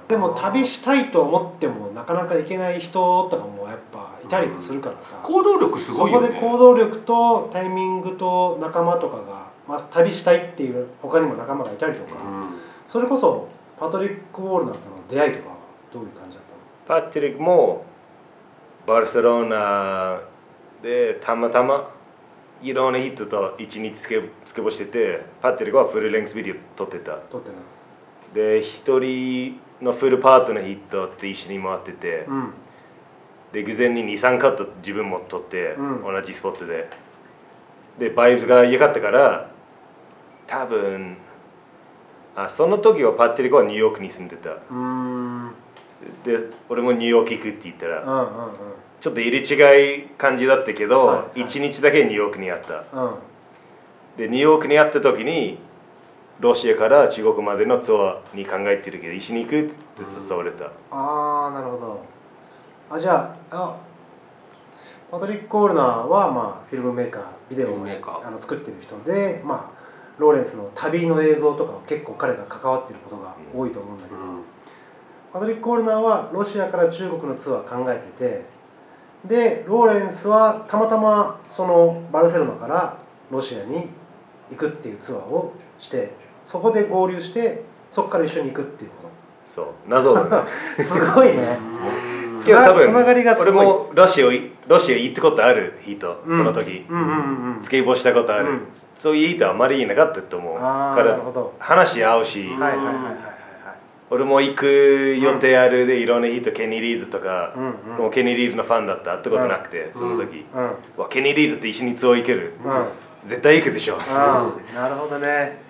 [0.08, 6.28] でも旅したいと思ってもなかなか行けない人とかもやっぱいたりもするからさ、行動力すそごいよね。
[6.28, 12.54] こで行動力とタイミングと仲間とかが、まあ、旅したいっていう他にも仲間がいたりとか、うん。
[12.88, 13.46] それこそ
[13.78, 15.56] パトリック・ウォールナーとの出会いとかは
[15.92, 16.44] どういう感じだっ
[16.88, 17.00] たの？
[17.02, 17.84] パトリックも
[18.90, 20.20] バルセロナ
[20.82, 21.94] でたまたま
[22.60, 27.12] いろんな人と一日スケスケボーしててパトリックはフルレングスビデオ撮ってた。
[27.30, 27.50] 撮って
[28.34, 32.52] で一人のフルパートの人と一緒に回ってて、たうん。
[33.52, 36.02] で偶然に23カット自分も撮って、うん。
[36.02, 36.90] 同じスポットで。
[38.00, 39.52] でバイブスが良かったから
[40.48, 41.16] 多分
[42.34, 44.56] あその時はパトリックはニューヨークに住んでた
[46.24, 48.30] で俺もニューヨーク行くって言ったら、うん
[49.00, 51.40] ちょっと入れ違い感じだったけど、はいはい。
[51.40, 52.84] 一日だけニューヨークにあった。
[52.92, 53.08] うん。
[53.12, 53.18] うん
[54.16, 55.58] でニューヨークにあった時に
[56.40, 59.74] ロシアから中国までのツアーに考えてるけど一緒に行くって
[60.30, 62.04] 誘われた、ああなるほど。
[62.90, 63.76] あじゃああ
[65.10, 67.86] パトリック・オールナーは、まあ、フィルムメーカービデオを
[68.24, 69.80] あの作ってる人で、まあ、
[70.18, 74.42] ローレンスの旅の映像とかを結構彼が関わってることが多いと思うんだけど、うん
[75.32, 78.44] パトリック・オールナーはロシアから中国のツアー考えてて
[79.24, 82.98] でローレンスはたまたまそのバルセロナから
[83.30, 83.88] ロシアに
[84.50, 86.12] 行くっていうツアーをして
[86.46, 87.62] そこで合流して
[87.92, 89.10] そこから一緒に行くっていうこ
[89.46, 90.30] そう謎だね。
[90.76, 91.58] と すごいね。
[92.04, 93.66] うんけど多分つながりがすごい。
[93.66, 94.30] 俺もロシアを
[94.66, 96.36] ロシア行ったことある人、うん。
[96.36, 97.62] その時、うんうんうんうん。
[97.62, 98.68] スケボーしたことある、うん。
[98.96, 100.58] そういう人あまりいなかったと思う。
[100.58, 101.18] から
[101.58, 103.39] 話し合うし、はいはいはいはい
[104.10, 104.66] 俺も行く
[105.20, 107.98] 予定あるでいろんな人ケニー・リードとか、はいうんうん。
[107.98, 109.12] もうケニー・リードのファンだった。
[109.12, 111.02] 会ったことなくて、その時、うん。
[111.02, 112.84] わケニー・リードって一緒にツアー行ける、うん。
[113.24, 115.62] 絶対行くでしょ、ああなるほどね。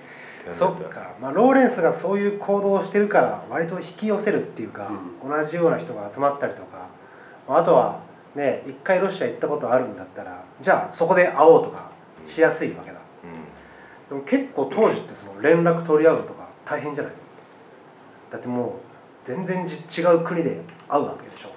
[0.59, 4.91] そっか、まあ、ローレンスがそういう行動をしてるから割と引き寄せるっていうか、
[5.23, 6.89] 同じような人が集まったりとか。
[7.47, 8.01] まああとは
[8.35, 11.91] ね一回ロシア行ったことあるんだったらじゃあそこで会おうとか
[12.25, 12.99] しやすいわけだ。
[14.11, 14.23] うん。
[14.23, 17.13] でも結構当時ってその連絡取り合うのとか大変じゃない？
[18.31, 18.71] だってもう
[19.25, 21.49] 全然じ違う国で会うわけでしょ。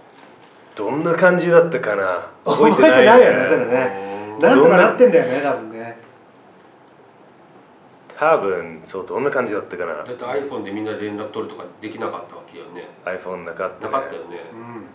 [0.76, 2.32] どんな感じだったかな。
[2.46, 4.38] 覚えてないよねそれね。
[4.42, 5.98] なんとかなってんだよね多分ね。
[8.18, 9.96] 多分そうどんな感じだったかな。
[9.96, 12.90] だって iPhone でみんな連絡取るとかできなかったわけよね。
[13.06, 14.38] iPhone なかった、ね、なかったよね。
[14.52, 14.86] うん。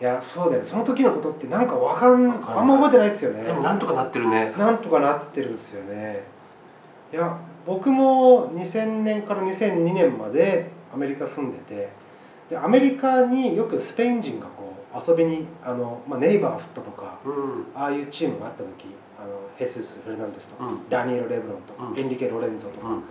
[0.00, 0.68] いやそうだよね。
[0.68, 3.44] その時のことってなんかわかんあんま覚えてないですよね。
[3.44, 4.52] でもなんとかなってるね。
[4.58, 6.24] なんとかなってるんですよね
[7.14, 11.88] いや僕も2000年から2002年までアメリカ住んでて
[12.50, 17.66] でアメリカによくスペイン人がこう遊びにあの、まあ、ネイバーフットとかうん。
[17.72, 20.88] ああいうチームがあった時あのヘスス・フェルナンデスとか、うん。
[20.88, 21.98] ダニエル・レブロンとか、うん。
[21.98, 23.04] エンリケ・ロレンゾとか、うん。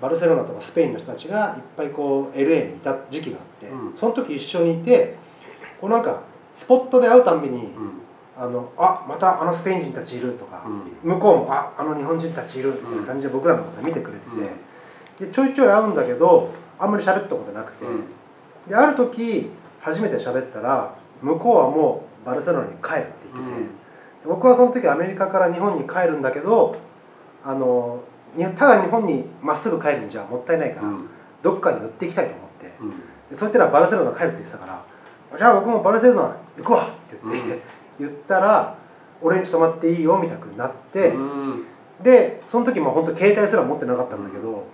[0.00, 3.96] バルセロナとかスペインの人たちがいっぱいこう LA にいた時期があって、うん。
[3.98, 5.16] その時一緒にいて
[5.80, 6.22] こうなんか
[6.54, 8.01] スポットで会うたんびに、うん
[8.42, 11.12] あのあまたあのスペイン人たちいるとか、うん。
[11.14, 14.24] 向こうもああの日本人たちいるみたいな感じで僕らのこと見てくれて
[15.18, 18.04] て、でちょいちょい会うんだけどあんまり喋ったことなくて、うん。
[18.68, 19.48] である時
[19.80, 23.68] 初めて喋ったら向こうはもうバルセロナに帰るって言ってて、
[24.26, 26.76] 僕はその時アメリカから日本に帰るんだけど
[27.44, 28.02] あの
[28.34, 31.06] にただ日本にまっすぐ帰るんじゃもったいないから、うん。
[31.44, 32.48] どっかに寄っていきたいと思っ
[33.30, 33.36] て。
[33.36, 37.60] そいつらバルセロナ帰るって言ってたからじゃあ僕もバルセロナ行くわって言って、うん
[38.02, 38.76] 言ったら
[39.20, 41.66] 俺んち泊まっていいよみたくなって、うん。
[42.02, 44.66] でその時も本当携帯すら持ってなかったんだけど、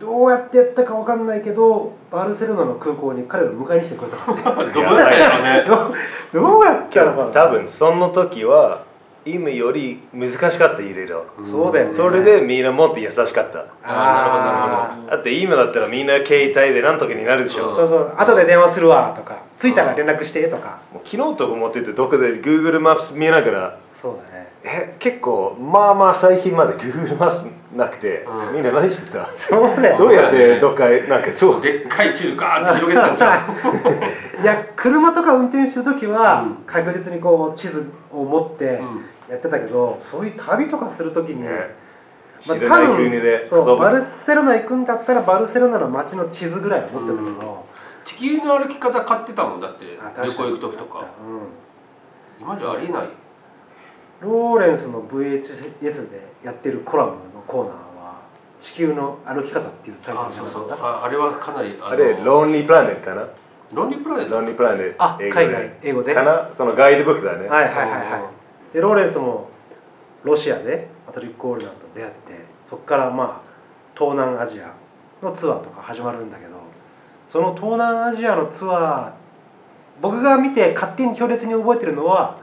[0.00, 5.94] どうやってやったかわかんないけどバルセロナの空港に彼が迎えに来てくれたからねどこだったよねどう
[6.34, 7.30] どうやったのかな？
[7.30, 8.82] 多分その時は
[9.26, 11.94] 今より難しかったいろいろそうだよね。
[11.94, 13.66] それでみんなもっと優しかった。
[13.82, 15.10] あーなるほどなるほど。
[15.12, 17.74] だって今だったらみんな携帯で何とかになるでしょ。
[17.74, 18.14] そうそう。
[18.16, 19.42] 後で電話するわとか。
[19.60, 20.80] 着いたら連絡してとか。
[20.92, 24.33] もう昨日とか持っててどこで Google マップ見ながらそうだね
[24.66, 28.54] え結構まあまあ最近まで Google マップなくて、うん。
[28.54, 29.28] みんな何してた？
[29.36, 36.54] そうだよどうやってどっかなんか超でっかい地図ガーッて広げてたんじゃん いや車とか運転してる時はうん。
[36.66, 39.04] 確実にこう地図を持ってうん。
[39.28, 41.74] やってたけど、そういう旅とかする時に、ね。
[42.46, 47.64] まあ知らない国でそうバルセロナ行くんだったらバルセロナの街の地図ぐらいは持ってたけど、
[48.04, 51.04] 地球の歩き方買ってたもんだって旅行行く時とか。
[52.38, 53.08] 今じゃありえない
[54.24, 58.20] ローレンスの VHS でやってるコラムのコーナーは
[58.60, 60.42] 「地球の歩き方」っていうタイトあルじゃ
[60.80, 61.62] ああれはかな。
[61.62, 63.24] りああれロンリープラネットかな
[63.72, 65.44] ロンリープラネットロンリープラネットあ英語で。
[65.46, 66.14] 海外英語で？
[66.14, 66.50] かな。
[66.52, 68.30] そのガイドブックだね、はいはいはいは
[68.72, 68.74] い。
[68.74, 69.48] でローレンスも
[70.22, 72.18] ロシアでパトリック・オールナーと出会って
[72.70, 73.54] そこからまあ
[73.94, 74.72] 東南アジア
[75.24, 76.52] のツアーとか始まるんだけど
[77.28, 79.12] その東南アジアのツアー
[80.00, 82.38] 僕が見て勝手に強烈に覚えてるのは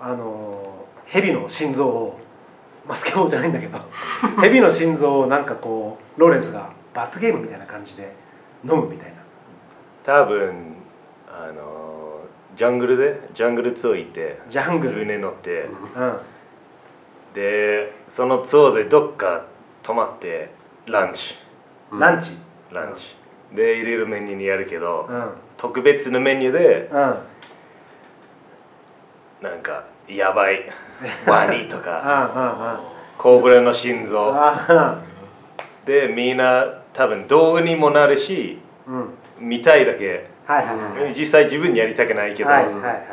[0.00, 0.57] あの
[1.08, 2.20] 蛇の心臓を
[2.86, 3.78] まあスケボーじゃないんだけど
[4.40, 8.12] 蛇の心臓をなんかこうローレンスが罰ゲームみたいな感じで
[8.64, 9.18] 飲むみたいな。
[10.04, 10.74] 多分
[11.28, 12.20] あの
[12.56, 16.18] ジャングルでジャングルツアー行ってジャングル、船乗って、うん、
[17.34, 19.44] でそのツアーでどっか
[19.82, 20.50] 泊まって
[20.86, 21.34] ランチ。
[21.92, 21.98] うん。
[22.00, 22.30] ランチ？
[22.72, 23.16] ランチ、
[23.54, 25.30] で入れるメニューにやるけど、うん。
[25.56, 27.18] 特別なメニューでうん。
[29.40, 30.64] なんかやばい。
[31.26, 32.00] ワニとか。
[32.04, 32.80] あ
[33.16, 34.34] コブラの心臓。
[35.84, 39.14] でみんな多分動画にもなるしあうん。
[39.48, 40.26] 見たいだけ。
[40.46, 41.14] はいはいはいはい。
[41.14, 43.04] 実際自分にやりたくないけど、はいはいはい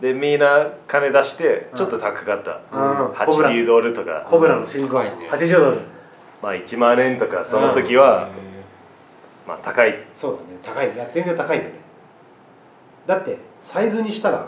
[0.00, 3.14] でみんな金出してちょっと高かった、うん。
[3.26, 4.26] コブラ80ドルとか。
[4.28, 4.98] コブラの心臓。
[4.98, 5.78] 高いね80ドル。
[6.42, 8.28] まあ1万円とかその時は、
[9.48, 9.98] まあ高い。
[10.14, 10.58] そうだね。
[10.62, 10.94] 高い。
[10.94, 11.70] いや全然高いよね。
[13.06, 14.46] だってサイズにしたら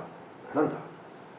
[0.54, 0.74] なんだ？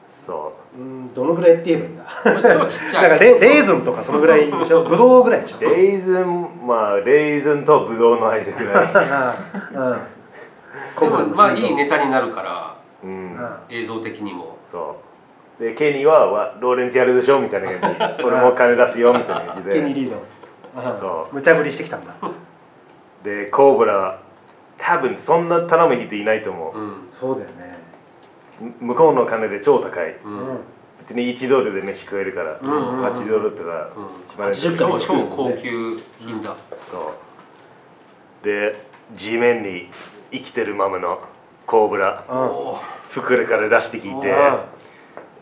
[0.10, 0.78] そう。
[0.78, 2.65] うんどのぐらいって言えばいいんだ？
[2.65, 4.84] 超ちっちゃ ないんかレレーズンとかそのぐらいでしょ？
[4.84, 5.60] ブドウぐらいでしょ？
[5.62, 8.86] レーズンまあレーズンとブドウの間ぐらい。
[9.74, 9.98] うん。
[11.00, 13.10] でもまあいいネタになるからうん。
[13.10, 14.58] うん映像的にも。
[14.63, 14.98] そ
[15.60, 15.63] う。
[15.63, 17.39] でケニーはわローレンスやるでしょ？
[17.39, 18.24] みたいな感じ。
[18.24, 19.13] 俺も金出すよ？
[19.13, 19.74] みたいな感じで。
[19.76, 20.17] ケニーリード。
[20.17, 21.36] うんそう。
[21.36, 22.13] 無茶ぶりしてきたんだ。
[23.24, 24.19] でコブラ
[24.78, 27.08] 多分そんな頼む人いないと思う、うん。
[27.12, 27.78] そうだよね。
[27.79, 27.79] む
[28.82, 30.15] 向こうの金で超高い。
[30.24, 30.48] うん。
[30.50, 30.60] うん
[31.00, 33.06] 普通に1ドルで飯食えるから、うんうんうん。
[33.06, 34.06] 8ドルとかうん。
[34.36, 35.00] 1万円80とか。
[35.00, 36.56] 超超高級品だ。
[36.91, 37.13] そ
[38.43, 38.45] う。
[38.45, 39.89] で地面に
[40.32, 41.19] 生きてるままの
[41.65, 42.24] コブラ
[43.10, 44.24] 袋から出してきてうん。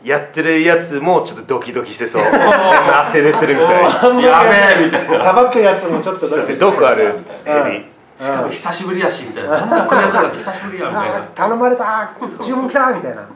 [0.04, 2.22] やってるやつもちょっとドキドキしてそう。
[2.24, 3.84] 汗出てるみたい。
[4.24, 5.20] やべえみたいな。
[5.20, 7.06] さばくやつもちょっとドキドキしてどこある。
[7.06, 7.24] うん。
[7.44, 9.50] ヘビしかも久しぶりやしみたいな。
[9.50, 11.22] なんだこ久しぶりやみたいな。
[11.36, 12.12] 頼まれた。
[12.42, 13.28] 注文来たみたいな。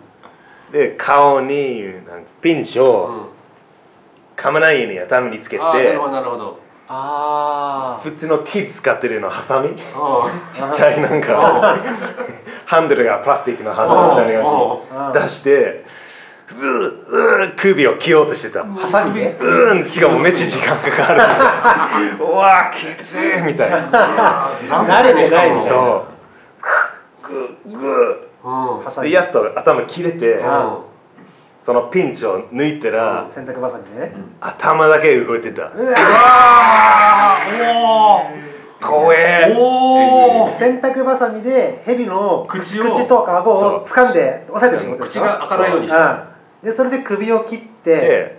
[0.71, 3.41] で顔になんかピンチをうん。
[4.37, 6.59] 噛まないように頭につけてなるほどなるほど。
[6.87, 9.69] あ普通の木使ってるのハサミ。
[9.95, 11.77] あちっちゃいなんか
[12.65, 15.85] ハンドルがプラスチックのハサミみたいな感じあ出して
[16.55, 18.63] う首を切ろうとしてた。
[18.65, 19.85] ハサミでうーん。
[19.85, 21.13] しかもめっちゃ時間かか
[22.17, 24.51] るうわきついみたいな。
[24.67, 25.69] 慣れてないみたいな。
[25.69, 27.27] そう。
[27.27, 30.79] グーグやっと頭切れてあ
[31.59, 34.13] そのピンチを抜いたら洗濯バサミでね。
[34.41, 35.71] 頭だけ動いてた。
[35.75, 37.37] うわ
[38.81, 39.55] 怖え。
[39.55, 45.21] おお洗濯バサミで蛇の口を口とか顎を掴んで押さえてるってことでしょ。
[45.21, 46.30] 口が開かないようにしてうん
[46.63, 48.37] でそれで首を切ってで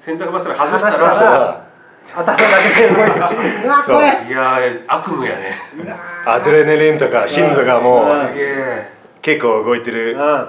[0.00, 1.68] 洗濯バサミ外した離したらら
[2.14, 3.18] 頭だけで動いて
[3.84, 3.96] そう。
[3.96, 4.26] 怖い。
[4.28, 5.56] いやー悪夢やね。
[6.24, 8.06] アドレナリンとか心臓がもう
[9.20, 10.48] 結構動いてるうん。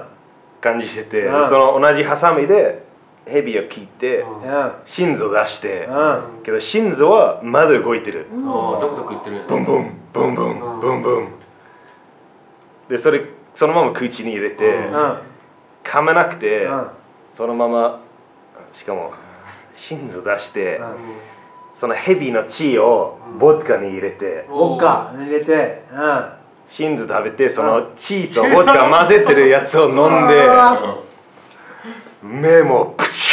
[0.60, 1.48] 感じしててうん。
[1.48, 2.82] その同じハサミで
[3.26, 4.24] 蛇を切って
[4.86, 6.42] 心臓出してうん。
[6.44, 8.26] けど心臓はまだ動いてる。
[8.32, 11.28] ドクドク言ってるブンブンブンブンブンブン。
[12.88, 13.20] でそれ
[13.54, 14.94] そのまま口に入れてうん。
[14.94, 15.16] うん
[15.84, 16.86] 噛めなくてうん。
[17.34, 18.00] そのまま
[18.72, 19.12] しかも
[19.74, 20.86] 心臓出してうん。
[21.74, 26.24] その蛇の血をボッカに入れてウォッカ入れてうん。
[26.68, 30.98] 心臓食べてその血とボッカ混ぜてるやつを飲んであ
[32.22, 33.30] 目もプシ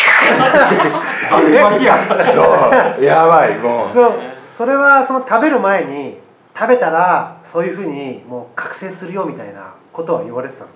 [1.29, 2.23] バキバキやュッ
[2.97, 3.03] そう。
[3.03, 3.89] やばいもう。
[3.89, 4.13] そう。
[4.45, 6.17] それはその食べる前に
[6.57, 10.69] 食べたらそういうふうにもう覚醒するよみたいなことは言われてたの？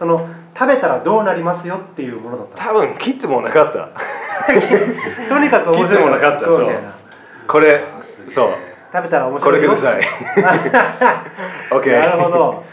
[0.00, 0.26] その
[0.58, 3.78] 食べたらどうなりますよっていうものだった多分切ってもなかった。
[3.78, 3.88] の
[5.28, 6.04] とにかく面白い。
[6.04, 6.46] もなかった。
[6.46, 6.80] みたいな。
[7.46, 7.84] これ
[8.26, 8.50] そう。
[8.90, 9.70] 食べたら面こ白いよ。
[9.72, 10.00] れください。
[11.70, 12.64] OK なるほど。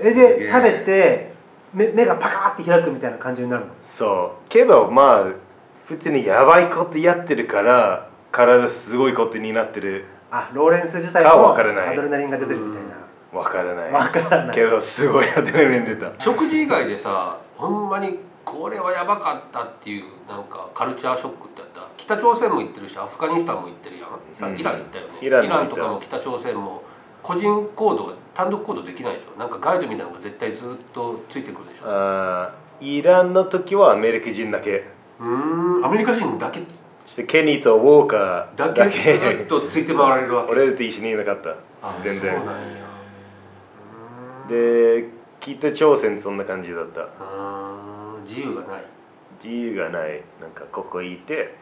[0.00, 1.32] えで食べて
[1.72, 3.68] 目目がパカーって開くみたいな感じになるの？
[3.96, 4.48] そう。
[4.48, 5.24] けどまあ
[5.86, 11.94] 普通にやばいことやってるから体すごいことになってるあローレンス自体かもアわからない。
[11.94, 13.92] ドレナリンが出てるみたいなわからない。
[13.92, 14.54] わからない。
[14.54, 16.12] けどすごいアドレナリン出た。
[16.18, 21.88] 食事以外でさほんまにこれはやばかったっていうなんかカルチャーショックってあった？
[21.96, 24.10] 北朝鮮も行ってるしアフガニスタンも行ってるやん？
[24.10, 24.58] イラン,、うん。
[24.60, 25.14] イラン行ったよね。
[25.22, 26.82] イランとかも北朝鮮も
[27.22, 29.38] 個人行動が単独行動できないでしょ？
[29.38, 31.84] なんかガイドみたいなのが絶対ずっとついてくるでしょ？
[31.86, 34.84] あーイランの時はアメリカ人だけ。
[35.20, 35.86] うーん。
[35.86, 36.60] アメリカ人だけ。
[37.06, 39.36] そしてケニーとウォーカーだけ。
[39.38, 40.50] ずっとついて回られるわけ。
[40.52, 41.50] 俺らと一緒にいなかった。
[41.82, 42.34] あ全然。
[42.36, 42.91] そうなんや
[44.48, 45.08] で
[45.40, 47.00] 北朝鮮そんな感じだった。
[47.02, 48.84] うーん自由がない。
[49.42, 50.22] 自由がない。
[50.40, 51.54] なんかここいて。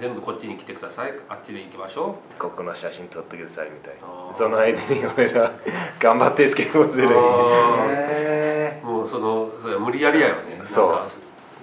[0.00, 1.14] 全部こっちに来てください。
[1.28, 4.32] あっちで行きましょここの写真撮ってくださいみたいあー。
[4.32, 5.52] なその間に俺ら
[6.00, 7.08] 頑張ってスケボーする。
[7.08, 10.60] あへうもうそのそれ無理やりやよね。
[10.66, 10.90] そう。
[10.90, 11.14] なんか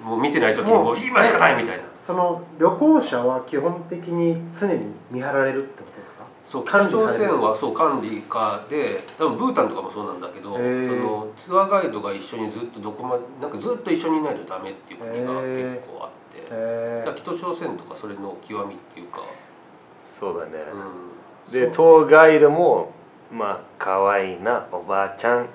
[0.04, 1.84] もう見てない時にもう今しかないみたいな。
[1.84, 5.91] ーその旅行者は基本的に常に見張られるってこと？
[5.91, 5.91] ですか
[6.52, 16.22] そう管北朝鮮はそう管理下で多分ブータンとかもそうなんだけどそのツアーガイドが一緒にずっとどこまでなんかずっと一緒にいないとダメっていう国が結構あって。
[17.16, 19.22] 北朝鮮とかそれの極みっていうか、
[20.20, 20.52] そうだね、
[21.50, 22.92] うでトーガイドも
[23.32, 25.50] まあ可愛いなおばあちゃん。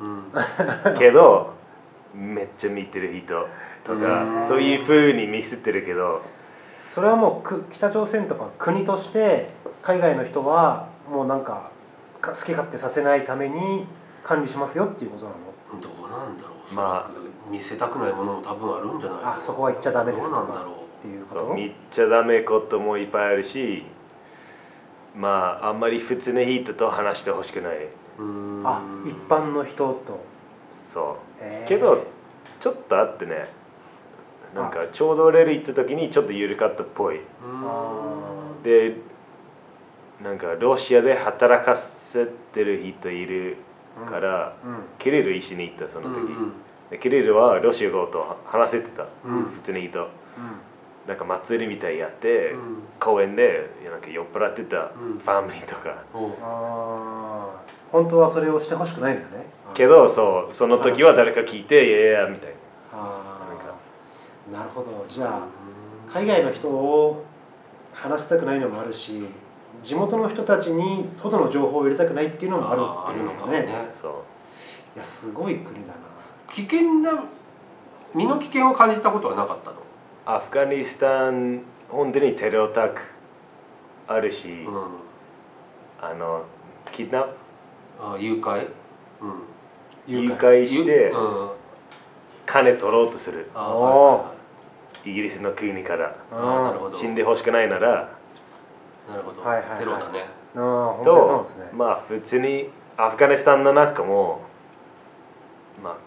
[0.00, 0.06] うん。
[0.06, 0.24] ん
[0.90, 1.54] うん、 けど
[2.14, 3.48] めっちゃ見てる人
[3.84, 4.48] とへかー。
[4.48, 6.22] そういう風に見せてるけど。
[6.90, 9.48] それはもうく北朝鮮とか国として
[9.82, 11.70] 海外の人はもうなんか
[12.20, 13.84] か好き勝手させないために
[14.22, 15.36] 管理しますよっていうことなの？
[15.80, 21.54] どうなんだろう、まあまあ、見せたくないものも多分あるんじゃないあそこは行っちゃダメですとかどうなんだろっていうこと？
[21.54, 23.84] 見ちゃダメこともいっぱいあるし
[25.16, 27.88] まああんまり普通の人と話してほしくない。
[28.64, 29.74] あ一般の人
[30.06, 30.24] と。
[30.94, 31.18] そ
[31.64, 31.68] う。
[31.68, 32.06] けど
[32.60, 33.48] ちょっとあってね。
[34.54, 37.20] なんかちょうど俺ら行った時にちょっと緩かったっぽい。
[38.62, 38.96] で
[40.22, 43.56] なんかロシアで働かせてる人いる
[44.08, 44.76] から、うん。
[44.98, 46.52] キリル一緒に行ったその時、うん
[46.90, 49.42] でキリルはロシア語と話せてた、うん。
[49.44, 50.08] 普通に人うん。
[51.08, 52.82] なんか祭りみたいやって、うん。
[53.00, 55.18] 公園でなんか酔っ払ってたうん。
[55.18, 57.72] ファミリーとか、あー。
[57.90, 59.46] 本当はそれをしてほしくないんだね。
[59.74, 60.54] けどそう。
[60.54, 62.52] その時は誰か聞いて「いやいや」みたい
[62.92, 63.74] あなんか。
[64.50, 65.06] ーなるほど。
[65.08, 67.24] じゃあ海外の人を
[67.92, 69.24] 話したくないのもあるし
[69.82, 73.90] 地元の人たちに外の情報を入れたくないっていうのもあるっていうのかあるのねね。
[74.00, 74.12] そう。
[74.94, 75.94] いやすごい国だな。
[76.52, 77.24] 危険な
[78.14, 79.76] 身の危険を感じたことはなかったの？
[80.24, 83.00] アフガニスタン本当にテロアタック
[84.06, 84.88] あるし、うん。
[86.00, 86.44] あの
[86.92, 87.34] キッナップ。
[88.00, 88.68] あ誘拐？
[89.20, 89.42] うん。
[90.06, 90.66] 誘拐。
[90.66, 91.50] してうん。
[92.44, 93.50] 金取ろうとする。
[95.04, 96.16] イギリスの国から。
[97.00, 98.20] 死んでほしくないなら
[99.08, 99.78] なるほど、はいはいはい。
[99.78, 100.26] テロだね。
[100.54, 104.42] ああ本当にそうなんとですね、まあ普通にアフガニスタンの中も
[105.82, 105.98] ま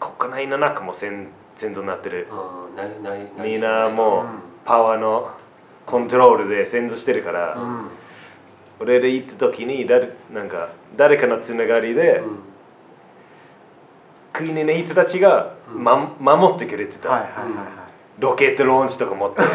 [0.00, 2.28] あ国内の中も戦戦争になってる。
[2.30, 4.40] うんないないないみんなもううん。
[4.64, 5.30] パワーの
[5.86, 7.88] コントロールで戦争してるから、うん。
[8.80, 12.38] 俺で行った時に誰なんか誰かのつながりで、うん。
[14.32, 15.82] 国の人たちが、うん。
[15.82, 17.66] ま、守ってくれてた、はいはいはいはい、
[18.20, 19.48] ロケットローンチとか持ってマ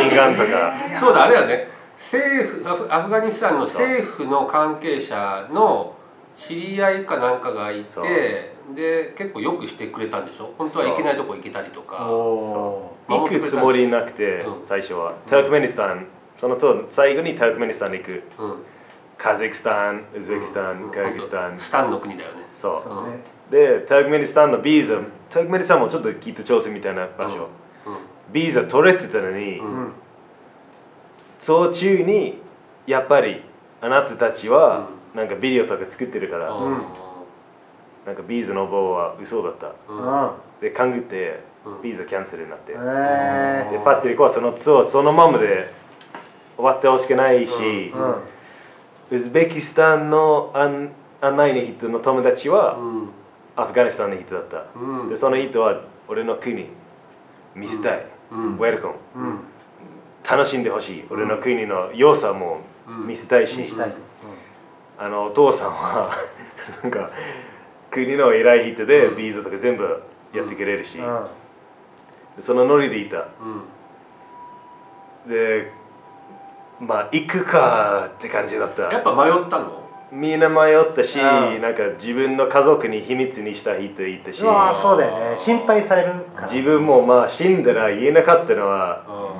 [0.00, 0.72] シンガンとか。
[0.98, 1.68] そうだあれやね
[2.00, 5.94] 政府アフアフガニスタンの政府の関係者の
[6.36, 10.54] 知り合いかなんかがいてで結構よくしてくれたんでしょ？
[10.56, 12.06] 本当は行けないとこ行けたりとか。
[12.08, 14.66] お行くつもりなくて、うん。
[14.66, 15.14] 最初は。
[15.28, 16.06] タークメニスタン。
[16.40, 18.22] そのそう最後にタークメニスタンに行く。
[18.38, 18.62] うん。
[19.18, 20.90] カザフスタンウズベキスタン、うん。
[20.90, 21.60] カザフスタン。
[21.60, 22.36] スタンの国だよね。
[22.62, 22.72] そう。
[22.76, 23.10] ーそう。
[23.10, 23.18] ね
[23.50, 27.48] でタークメニスタンのビザタークメニスタンもちょっと北朝鮮みたいな場所、
[27.86, 28.32] うん。
[28.32, 29.60] ビザ取れてたのに、
[31.48, 32.38] うんうん途中に
[32.86, 33.42] やっぱり
[33.80, 36.82] あなたたちはなんかビデオとか作ってるから、うん。
[38.06, 39.72] なんかビザの棒は嘘だった。
[39.88, 40.08] うん。
[40.08, 41.82] あで考えてうん。
[41.82, 45.72] ビザキャンセルになって、でパッテリコはそのツアーそのままで
[46.56, 49.18] 終わってほしくないし、えうん。
[49.18, 53.08] ウズベキスタンの案案内の人の友達はうん。
[53.56, 55.08] アフガニスタンの人だった、うん。
[55.08, 56.66] でその人は俺の国
[57.54, 58.56] 見せたい、うん。
[58.56, 59.40] ウェルカムうん
[60.28, 61.04] 楽しんでほしい。
[61.10, 62.60] 俺の国の良さも
[63.06, 63.96] 見せたいし、にしたいと、
[64.98, 66.16] あのお父さんは
[66.82, 67.10] なんか
[67.90, 69.16] 国の偉い人でうん。
[69.16, 70.02] ビザとか全部
[70.32, 70.98] やってくれるし、
[72.40, 73.16] そのノリでいた。
[73.16, 73.20] う
[75.28, 75.30] ん。
[75.30, 75.72] で
[76.80, 78.82] まあ行くかって感じだった。
[78.84, 79.80] やっぱ迷ったの？
[80.12, 81.60] みんな迷ったし、うん。
[81.62, 84.40] なんか自分の家族に秘密にした人いたし。
[84.74, 89.39] そうだよね心配されるから自分もまあ死んだら言えなかったのはう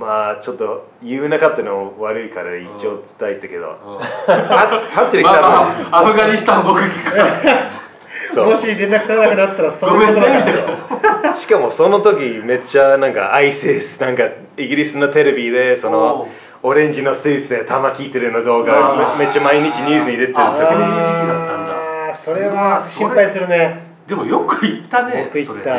[0.00, 3.98] まあちょっと言えなかったの悪いから一応伝えたけど、うん。
[3.98, 6.00] パパッチリまあ多分、まあ。
[6.00, 14.22] アフガニスタン僕聞くかもし連絡取れなくなったらそういうことだからしかもその時めっちゃなんか ISIS なんか
[14.56, 16.28] イギリスのテレビでそおの
[16.62, 19.18] オレンジのスーツで弾効いてるの動あ画ー。
[19.18, 22.14] めめっちゃ毎日ニュースに入れてるあそういう時期だったんだ。
[22.16, 23.82] それは心配するね。
[24.06, 25.76] でもよく行ったねよく行った。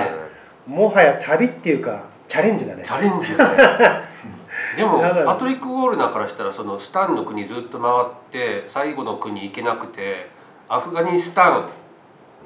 [0.68, 2.84] もはや旅っていうかチャレンジだね。
[2.86, 4.04] チャレンジだね。
[4.78, 10.30] でもパトリック・ウォールナーからしたらそのスタンの国ずっと回って最後の国行けなくて
[10.70, 11.70] アフガニスタン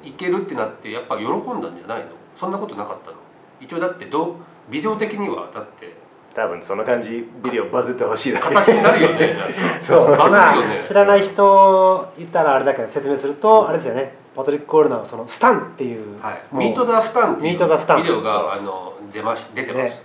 [0.02, 1.28] 行けるってなってやっぱ喜ん
[1.60, 2.06] だんじゃないの？
[2.36, 3.16] そんなことなかったの？
[3.60, 4.34] 一応だってどう
[4.68, 5.94] ビデオ的にはだって。
[6.34, 8.48] 多分そんな感じビデオバズってほしいだけ。
[8.52, 9.54] 形になるよねなんか。
[9.86, 10.10] そう。
[10.10, 10.84] バズまあるよね。
[10.86, 18.02] 知らない人言ったらあれだけど説明するとあれですよねパトリック・コールナーはそのスタンっていう、はい、ミート・ザ・スタンっていうミートザスタン。
[18.02, 20.02] ビデオがあの出まし出てます、ね。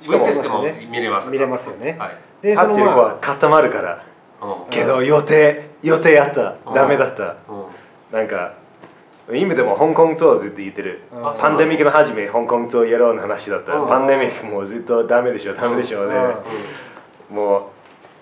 [0.00, 1.30] しかも VTS でも見れます。
[1.30, 1.96] 見れますよね。
[1.98, 4.04] はい、でそのま固まるから。
[4.42, 4.70] うん。
[4.70, 6.56] けど予定予定あった。
[6.66, 6.74] うん。
[6.74, 7.36] ダメだった。
[7.48, 8.16] うん。
[8.16, 8.54] なんか
[9.32, 11.02] 今でも香港ツアーずっと言ってる。
[11.12, 13.74] あパンデミックの初め香港ツアーやろうの話だった。
[13.74, 13.88] うん。
[13.88, 16.16] パンデミックもずっとダメでしょダメでしょで。
[17.30, 17.36] うん。
[17.36, 17.62] もう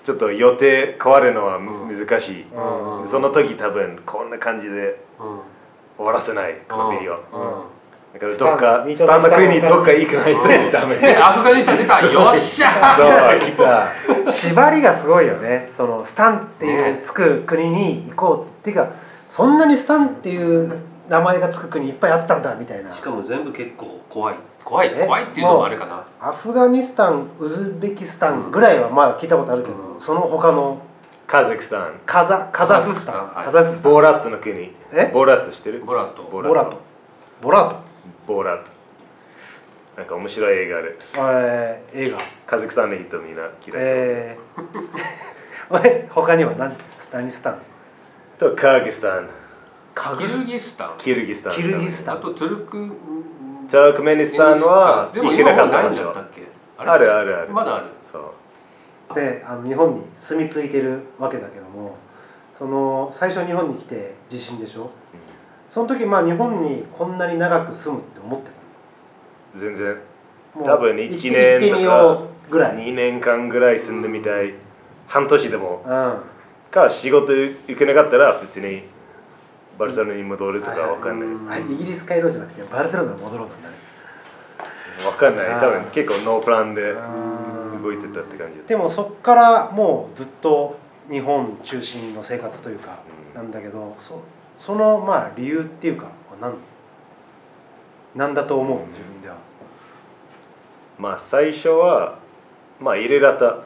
[0.07, 3.09] ちょっっと予定変わるのはむうん難しい、うんうん。
[3.09, 5.40] その時多分こんな感じでうん。
[5.96, 7.20] 終わらせないこのビデオ、うん。
[8.14, 10.34] だからどっかスタンスタンド国にどっか行かない
[10.66, 10.96] とダメ。
[10.96, 12.00] でアフガニスタン出た。
[12.07, 15.68] よっしゃそう来た縛りがすごいよね。
[15.72, 18.90] そのスタンっていうつく国に行こうっていうか
[19.28, 20.78] そんなにスタンっていう
[21.09, 22.94] 名前がつく国いっぱいあったんだみたいな。
[22.94, 24.36] しかも全部結構怖い
[24.66, 25.06] 怖いえ？
[25.06, 26.04] 怖いっていうのもあれかな。
[26.20, 30.00] アフガニスタンウズベキスタンぐらいはまだ聞いたことあるけど、うん。
[30.00, 30.82] その他の？
[31.28, 32.00] カザフスタン。
[32.04, 33.14] カザカザフスタン。
[33.32, 33.44] はい。
[33.46, 33.92] カザフスタン。
[33.92, 34.74] ボーラットの国。
[34.92, 35.10] え？
[35.14, 35.84] ボーラット知ってる？
[35.84, 36.80] ボラとボボラト。
[37.40, 37.76] ボラト？
[38.26, 38.70] ボーラット。
[39.96, 40.98] なんか面白い映画ある。
[41.16, 42.18] えー映画？
[42.46, 46.76] カザフスタンの人みんな嫌い、えー、 え他には何？
[47.12, 47.62] 何スタン？
[48.38, 49.28] とカーギスタン。
[49.94, 50.94] キルカギスタン。
[50.98, 51.56] キルギスタン。
[51.56, 52.18] キルギスタン。
[52.18, 52.92] あとトゥルク
[53.70, 56.42] タークメニスタンは行けなかった今もないんでしょだったっけ
[56.78, 57.52] あるあるある。
[57.52, 57.86] まだある。
[58.12, 58.34] そ
[59.10, 59.14] う。
[59.14, 61.96] であの日本に住み着いてるわけだけども
[62.54, 64.90] その最初日本に来て地震でしょ？
[65.68, 68.50] その時まあ日本にこんなに長く住むって思って
[69.58, 69.96] 全然。
[70.54, 74.54] たもう多分行って一年行ってみようぐらい、2年間ぐらい住んでみたい。
[75.06, 75.82] 半年でも。
[75.84, 76.14] うん。
[76.70, 78.82] か仕事行けなかったら普通に
[79.79, 81.62] バルセロナに戻るとかわかんない。
[81.62, 83.77] イギリス帰ろうじゃなくてバルセロナに戻ろうなんだね
[85.05, 85.47] わかんない。
[85.61, 88.66] 多分結構ノープランでうん動いてたって感じ。
[88.66, 90.79] でもそっからもうずっと
[91.11, 92.99] 日本中心の生活というか
[93.35, 93.43] うん。
[93.43, 94.22] なんだけどそ
[94.59, 96.09] そのまあ理由っていうか
[96.41, 96.55] 何
[98.14, 98.79] なんだと思う？
[98.89, 99.37] 自分では。
[100.99, 102.18] まあ最初は
[102.81, 103.59] まあ入れられた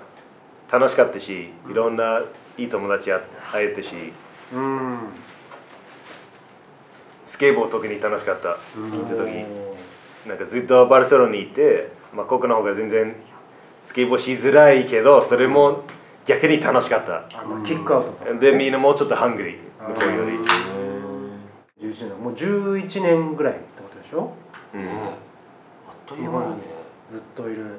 [0.77, 2.23] 楽しかったしいろんな
[2.59, 3.21] いい友達会
[3.57, 4.13] えたし。
[4.53, 4.99] うん
[7.31, 8.59] スケボー特に楽しかった。
[8.77, 8.91] うん。
[8.91, 9.47] 行った時。
[10.29, 13.15] なんかずっとバルセロナにいて、まあ、ここの方が全然
[13.85, 15.85] スケボーしづらいけどそれも
[16.27, 17.41] 逆に楽しかった。
[17.41, 19.59] あのキックアウトとか、でみんなもうちょっとハングリー。
[19.89, 20.37] 向こうより、
[21.81, 22.23] 11年。
[22.23, 24.33] もう11年ぐらいってことでしょ？
[24.75, 24.85] うん。
[24.85, 25.17] ね
[25.89, 26.57] あっという間だね。
[27.11, 27.79] ずっといる。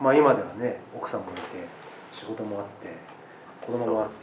[0.00, 1.40] まあ今ではね奥さんもいて
[2.18, 2.88] 仕事もあって
[3.66, 4.14] 子供もあって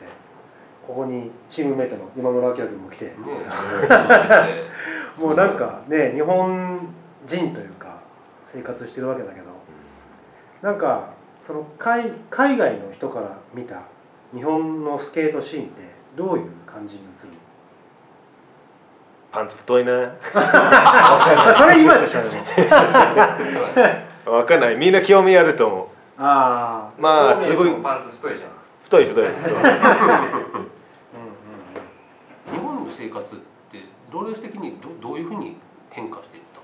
[0.89, 3.13] ここにチームメイトの今村明君も来て、ね。
[5.17, 6.79] もうなんかね日本
[7.27, 7.97] 人というか
[8.43, 9.49] 生活してるわけだけど。
[10.63, 11.09] なんか
[11.39, 13.81] その海海外の人から見た
[14.33, 15.83] 日本のスケートシーンって
[16.17, 17.33] どういう感じに映る？
[19.31, 22.29] パンツ太いなまあそれ今でしょで
[22.67, 23.37] か
[24.57, 24.75] んない。
[24.75, 27.69] みんな興味あると思あうまあすごい。
[27.75, 28.49] パンツ太いじゃん。
[28.85, 30.25] 太い太いそうあ
[30.55, 30.69] うんうん
[32.51, 33.39] 日本の生活っ
[33.71, 35.55] て労働的にどどういうふうに
[35.89, 36.59] 変化していった？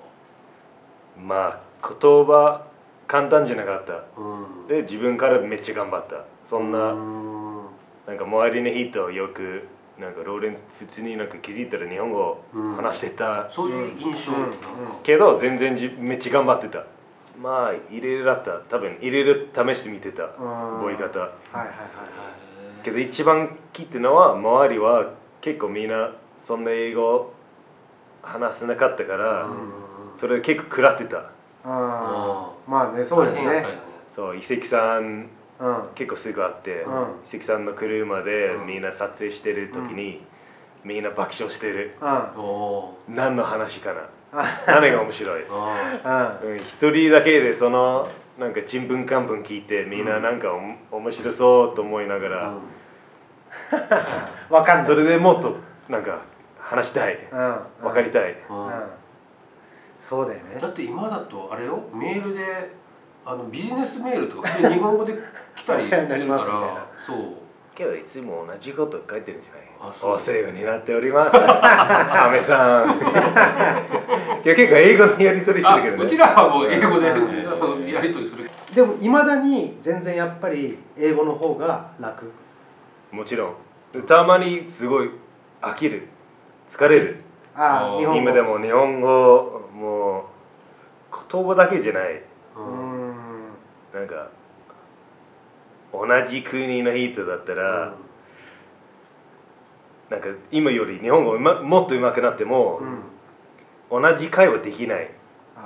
[1.20, 2.66] まあ言葉
[3.08, 4.04] 簡単じゃなかった。
[4.20, 4.68] うん。
[4.68, 6.26] で自分からめっちゃ頑張った。
[6.50, 7.66] そんな、うん。
[8.08, 9.68] なんか周りの人よく
[9.98, 12.76] なんかローレン普通になんか気づいたら日本語うん。
[12.76, 14.34] 話してた、そういう印象。
[14.34, 14.54] うん。
[15.04, 16.84] けど全然じめっちゃ頑張ってた。
[17.40, 18.60] まあいろいろだった。
[18.70, 19.36] 多分いろいろ
[19.74, 20.24] 試してみてた。
[20.24, 20.30] うん。
[20.30, 20.98] 覚え方。
[20.98, 21.66] はいはいはいは
[22.82, 22.84] い。
[22.84, 26.12] けど一番聞いてるのは周りは結構みんな
[26.46, 27.34] そんな英語
[28.22, 29.58] 話せなかったから、うん。
[30.20, 31.18] それで結構食らってた。
[31.18, 31.24] あ
[31.66, 33.66] あまあねそうだよね。
[34.16, 35.30] そう遺跡さん
[35.60, 35.90] うん。
[35.96, 36.94] 結構すぐあって、うん。
[37.32, 38.68] 遺跡さんの車でうん。
[38.68, 40.22] みんな撮影してる時に、
[40.84, 41.96] みんな爆笑してる。
[42.00, 42.10] うん。
[42.40, 44.02] お何の話かな。
[44.34, 45.44] あ 何が面白い。
[46.60, 50.54] 一人だけでそのなんかちんぷんかんぷん聞いてみんななんか
[50.92, 52.54] お面白そうと思いながーら、
[54.52, 54.86] わかんない。
[54.86, 55.56] それでもっと
[55.90, 56.20] なんか
[56.68, 57.18] 話したい。
[57.32, 57.56] うん。
[57.82, 58.68] 分かりたい、うん。
[58.68, 58.74] うん
[60.00, 60.60] そうだよね。
[60.62, 61.80] だって今だとあれよ。
[61.94, 62.70] メールで
[63.26, 65.16] あのビジネスメールとか普通に日本語で
[65.56, 66.86] 来たり するから。
[67.08, 67.18] そう。
[67.74, 69.92] けどいつも同じこと書いてるんじゃない？
[69.92, 70.12] あそう。
[70.12, 71.36] お世話になっております。
[71.38, 73.00] アメさん。
[74.46, 76.04] いや結構英語のやり取りすあるけどね。
[76.06, 82.32] うちらはもう英語でやり取りするでもいまだに全然やっぱり英語の方が楽。
[83.12, 83.54] もちろん。
[83.92, 85.10] でたまにすごい
[85.62, 86.08] 飽きる
[86.70, 87.22] 疲れる。
[87.56, 88.22] あ日本語。
[88.22, 90.24] 今でも日本語もう
[91.32, 92.22] 言葉だけじゃない。
[92.58, 93.12] ううん。
[93.12, 93.16] ん
[93.94, 94.30] なんか
[95.94, 97.96] 同じ国の人だったら、
[100.10, 102.82] なんか今より日本語うまもっと上手くなっても
[103.92, 104.02] う、ん。
[104.02, 105.12] 同じ会話できない。
[105.58, 105.64] 言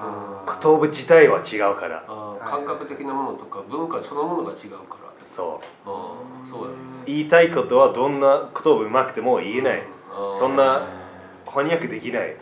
[0.80, 2.04] 葉自体は違うから。
[2.40, 5.10] 感覚的なものとか文化そのものが違うから。
[5.26, 5.90] そう。
[6.50, 6.78] そうだよね。
[7.06, 9.99] 言いたいことはどんな言葉上手くても言えない、あー
[10.40, 10.88] そんな
[11.46, 12.36] 翻訳できない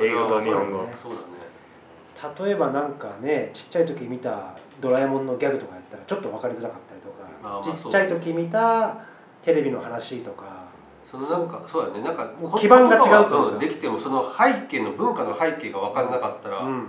[0.00, 0.88] 英語と日本語。
[1.02, 2.44] そうだね。
[2.46, 9.04] 例えばなんかねちっちゃい時見たドラえもんのギャグとかやったらちょっと分かりづらかったりとかあーまあちっちゃい時見た
[9.42, 10.72] テレビの話とか。
[11.10, 12.02] そのなんかそうだね。
[12.02, 16.88] なんか基盤が違うとできてもその背景の文化の背景が分からなかったら、うん。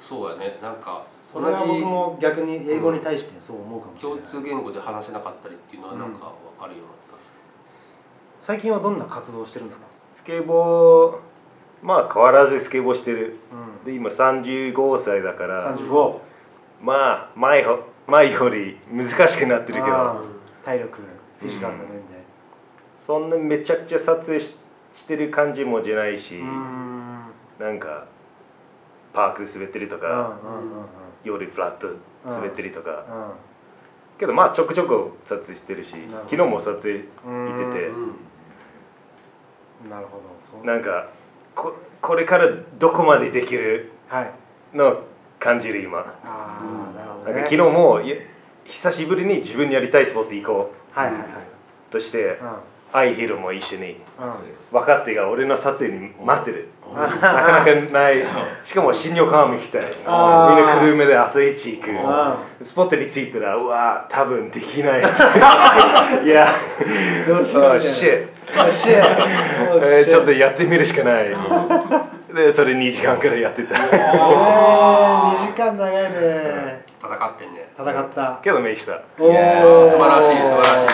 [0.00, 0.58] そうやね。
[0.60, 7.11] なんかそれは僕も逆に英語に対してそう思うかもしれ共ない、通言語で話せなかったりっていうのはなんか分かるような
[8.42, 9.86] 最近はどんな活動をしてるんですか、
[10.16, 11.18] スケボー
[11.80, 13.36] まあ変わらずスケボーしてる。
[13.52, 16.18] うん、で今35歳だから35
[16.80, 17.78] まあ前ほ
[18.08, 20.98] 前より難しくなってるけあどー体力
[21.38, 22.24] フィジカルな面で。
[23.06, 24.56] そんなめちゃくちゃ撮影し
[24.92, 27.22] してる感じもじゃないし、うん。
[27.60, 28.06] なんか
[29.14, 30.08] パークで滑ってるとうんか、
[30.44, 30.86] うんうん。
[31.22, 31.96] 夜フラット
[32.28, 33.30] 滑ってるとか、うん
[34.18, 35.94] けどまあちょくちょく撮影してるし
[36.28, 37.86] 昨日も撮影見てて。
[37.86, 38.16] うん
[39.88, 40.22] なるほど。
[40.50, 40.66] そう。
[40.66, 41.08] なんか
[41.54, 44.30] ここれからどこまでできるはい。
[44.76, 45.02] の
[45.38, 45.98] 感じる今。
[45.98, 47.42] ああなるほどね。
[47.44, 48.00] 昨日も
[48.64, 51.26] 久しぶりに自分にやりたいスポーツ行こはいはいはい、う
[51.90, 52.56] としてうん。
[52.94, 53.92] アイヒロも一緒に。
[53.92, 53.96] うん。
[54.70, 56.68] 分かってが俺の撮影に待ってる。
[56.86, 56.96] うん。
[56.96, 58.22] なかなかない。
[58.64, 61.90] しかも新横浜行きたいみんあーな車で朝一行く。
[61.90, 65.00] うスポットに着いたらうわ多分できない。
[66.24, 66.46] いや。
[67.26, 71.28] どうしよう Oh, シェえーちょっとやってみるしかない
[72.34, 80.92] でそれ2時間くらいやってたえー、2時間長いね戦ってんね戦ったけどメイしたおいやー素晴らしい素晴らし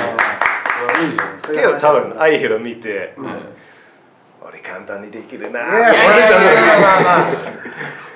[1.53, 3.29] いけど多分アイヒロ見て、うん
[4.41, 7.33] 俺簡単にできるないやいやいやいやまあまあ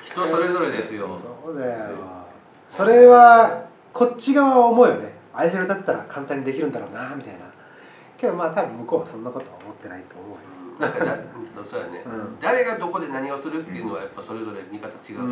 [0.01, 1.19] 人それぞれですよ。
[1.45, 1.89] そうだよ。
[2.71, 5.13] それはこっち側は思うよね。
[5.35, 7.39] アイシャルだったら簡単にできるんだろうなみたいな
[8.23, 10.37] けどまあ多分向こうはそんなことは思ってないと思うよ。
[10.57, 10.97] うんなんか
[11.69, 12.39] そうやね、うん。
[12.41, 15.25] 誰がどこで何をするっていうのはやっぱそれぞれ見方違うし、うん、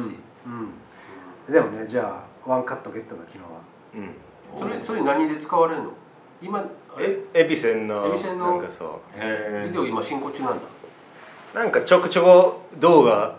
[1.47, 1.53] うん。
[1.53, 3.47] でもねじゃあワンカットゲットだ昨日は。
[3.95, 4.59] うん。
[4.59, 5.89] それそれ何で使われるの？
[6.43, 6.63] 今
[6.99, 8.61] えエビセンのエビセンの？
[8.61, 10.61] なんかそへビデオ今進行中なんだ。
[11.55, 13.37] うなんかちょくちょこ動画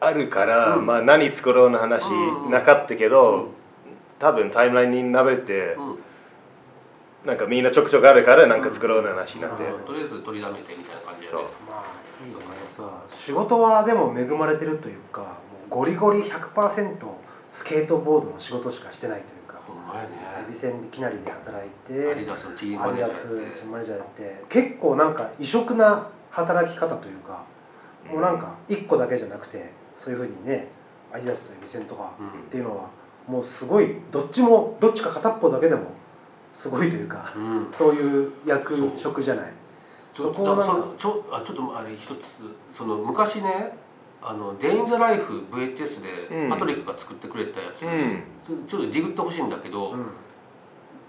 [0.00, 0.86] あるから、うん。
[0.86, 3.50] まあ何作ろうの話うんなかったけど、
[4.18, 5.98] 多分タイムラインに並べて、うん
[7.26, 11.42] なんかみんなちょくちょくあるからなんか作ろうの話になって、とりあえず取りだめてみたいな感じだそう。
[11.42, 12.44] ねまあいいよね。
[12.76, 12.88] そう。
[13.12, 15.26] 仕事はでも恵まれてるというかも
[15.66, 16.96] うゴリゴリ100%
[17.50, 23.60] スケートボードの仕事しかしてないというかほんまやエビねセンできなりで働いアディてダスのチームアディダマネージャーやって。
[23.60, 27.44] スマネージャーやって結構なんか異色な働き方というか
[28.08, 30.68] もうなんか1個だけじゃなくてそういうふうにね
[31.12, 32.88] アディダスとエビセンとかうんっていうのは
[33.26, 35.86] もうすごいどっちもどっちか片っぽだけでも
[36.56, 37.68] すごいというかうん。
[37.70, 39.52] そういう役職じゃない。
[40.14, 40.64] ちょそこをな
[40.98, 42.08] ちょあちょっとあれ一つ
[42.76, 43.76] その昔ね
[44.22, 45.98] あの「デイン・ザ・ライフ」VHS
[46.32, 48.22] うんでパトリックが作ってくれたやつ、うん。
[48.66, 50.06] ちょっとディグってほしいんだけど、うん。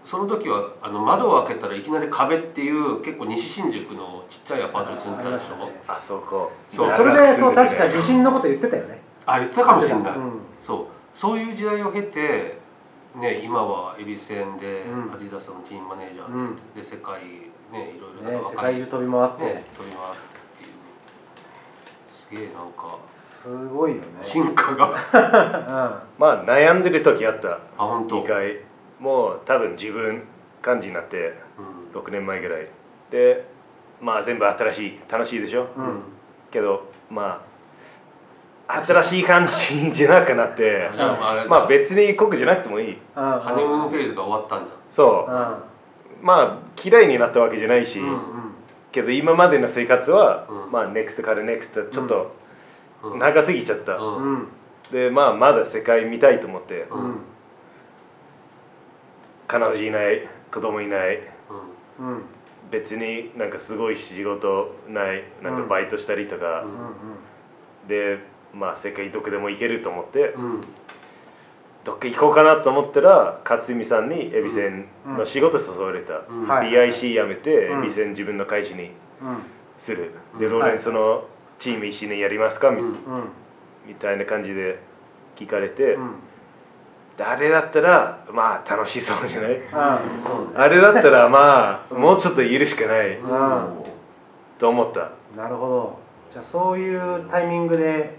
[0.03, 5.55] その時はあの窓を開けたらいきなり壁っていう結構西新宿のちっちゃいアパートに住んでたでしょ？
[5.55, 5.81] あね。
[5.87, 6.51] あそこ。
[6.69, 6.89] そう。
[6.89, 9.01] それでそう確か自地震のこと言ってたよね。
[9.25, 10.39] あ言ってたかもしれない、うん。
[10.65, 10.85] そう。
[11.17, 12.56] そういう時代を経て
[13.19, 15.13] ね今は恵比寿園でうん。
[15.13, 16.55] アディダスのチームマネージャーうん。
[16.75, 17.21] で,、で世界
[17.71, 20.77] ねいろいろね世界中飛び回って、ね飛び回ってっていう。
[22.29, 24.03] すげえなんかすごいよね。
[24.25, 26.03] 進化が。
[26.17, 27.53] まあ悩んでる時あった。
[27.53, 28.23] あ本当。
[28.23, 28.59] 2回。
[28.99, 30.23] もう多分自分
[30.61, 31.33] 感じになって
[31.93, 31.99] うん。
[31.99, 32.67] 6年前ぐらい。
[33.11, 33.47] で
[34.01, 35.67] まあ全部新しい楽しいでしょ。
[35.75, 36.03] うん、うん。
[36.51, 37.46] けどまあ
[38.67, 40.89] 新しい感じじゃなくなって
[41.47, 42.97] まあ別に濃くじゃなくてもいい。
[43.15, 44.75] ハハネムーンフェーズが終わったんだ。
[44.91, 46.25] そう。
[46.25, 48.19] まあ嫌いになったわけじゃないし、うんうん。
[48.91, 50.71] けど今までの生活は、うん。
[50.71, 52.35] まあ NEXT から NEXT ちょっと
[53.03, 53.19] うん。
[53.19, 54.17] 長すぎちゃった、うん。
[54.17, 54.47] うんうん
[54.91, 56.87] でまあまだ世界見たいと思って、
[59.47, 61.19] 彼女いない子供いない
[61.99, 62.07] うん。
[62.07, 62.23] うん
[62.69, 67.87] 別になんかすごい仕事ないなんかバイトしたりとか、うん。
[67.87, 68.19] で
[68.57, 70.61] まあ世界どこでも行けると思って、うん。
[71.85, 76.47] どっか行こうかなと思ったら勝美さんにエビセンの仕事誘われた、うん。
[76.47, 76.69] はい。
[76.69, 77.85] DIC 辞めて、うん。
[77.85, 78.91] エビセン自分の会社にうん。
[79.79, 80.39] する、うん。
[80.39, 81.25] でローレンスの
[81.59, 82.71] チーム一緒にやりますか、
[83.85, 84.79] みたいな感じで
[85.37, 86.11] 聞かれて、うん。
[87.17, 89.59] 誰だったらまあ楽しそうじゃない？
[89.73, 93.83] あれだったらまあもうちょっといるしかないうん。
[94.59, 95.11] と思った。
[95.35, 95.99] なるほど。
[96.31, 98.16] じゃあそういうタイミングで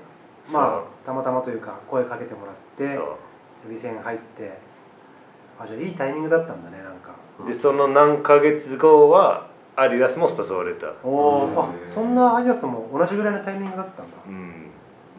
[0.50, 3.18] まあたまたまというか声かけてもらってそ
[3.66, 4.58] エビセン入って
[5.58, 7.14] あじゃあいいタイミングだったんだねなんか。
[7.40, 10.92] うでその何ヶ月後はアディダスも誘われた。
[11.04, 11.58] おお、うん。
[11.58, 14.16] あそんなアジアスも同じぐらいのタイミングだったんだ。
[14.26, 14.70] うん。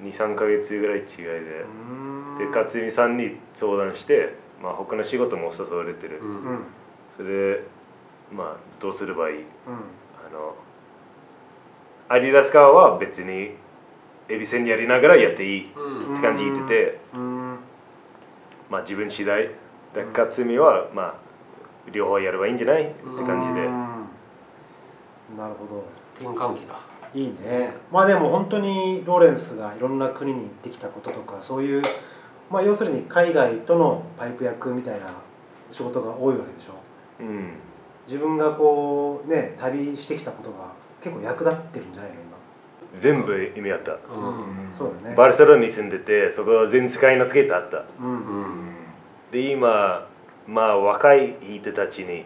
[0.04, 1.66] 23ヶ月ぐらい違いで、
[2.40, 6.64] で勝美さんに相談して、まあ、他の仕事も誘われてる、うん。
[7.18, 7.64] それで
[8.32, 9.36] まあどうすればいい？
[9.38, 9.44] うん。
[9.44, 9.46] あ
[10.32, 10.56] の
[12.08, 13.56] アディダス側は別に
[14.30, 16.14] エビセンやりながらやっていいうん。
[16.14, 17.60] って感じ言ってて、うん
[18.70, 19.50] まあ自分次第
[19.96, 21.16] で勝美はまあ
[21.92, 22.94] 両方やればいいんじゃないって
[23.26, 25.38] 感じで、うん。
[25.38, 25.84] なるほど。
[26.20, 26.80] 転換期だ。
[27.16, 27.76] いいね。
[27.92, 31.82] まあでも本当にローレンスがいろんな国に行ってきたこととかそういう
[32.52, 35.14] まあ要するに海外とのパイプ役みたいな
[35.72, 36.74] 仕事が多いわけでしょ。
[37.22, 37.54] うん。
[38.06, 42.18] 自分がこうね旅してきたことが結構役立ってるんじゃないの？
[42.98, 47.84] 全部意味あった、今、うんバルセロナに住んでてそこは全世界のスケートあった。
[48.00, 48.10] うん。
[48.10, 48.76] うん
[49.32, 50.08] で今
[50.48, 52.26] まあ若い人たちに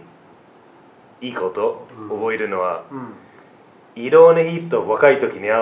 [1.20, 2.10] いいことうん。
[2.10, 4.04] 覚えるのは、うん。
[4.04, 5.60] いろんな人若い時に会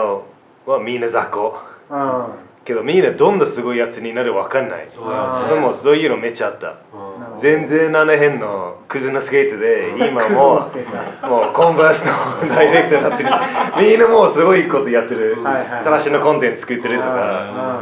[0.65, 1.55] うはみんな雑魚。
[1.89, 4.87] あけどみんなどんなすごいやつになるか分かんない。
[4.89, 5.55] そうやね。
[5.55, 6.77] でもそういうのめっちゃあった
[7.41, 8.77] 全然なれへんの。
[8.87, 13.29] クズのスケートで 今ものスケーターもうコンバースのダイレクターになってる。
[13.89, 15.37] みんなもうすごいことやってる。
[15.79, 17.09] さらしのコンテンツ作ってるとか。
[17.13, 17.81] あ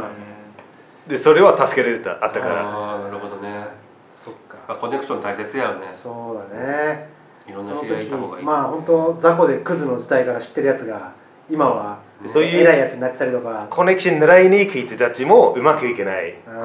[1.06, 2.54] でそれは助けられたあったから。
[2.62, 3.66] ああなるほどね。
[4.14, 4.56] そっか。
[4.68, 5.88] ぱコネクション大切やよね。
[5.90, 7.08] そうだね。
[7.48, 8.44] いろんそのな知り合いた方がいい。
[8.44, 11.12] まあ本当雑魚でクズの時代から知ってるやつが
[11.50, 13.66] 今はそういう偉いやつになってたりとか。
[13.70, 16.34] コネクション狙いに行く人たちもうまくいけない。
[16.46, 16.60] うん。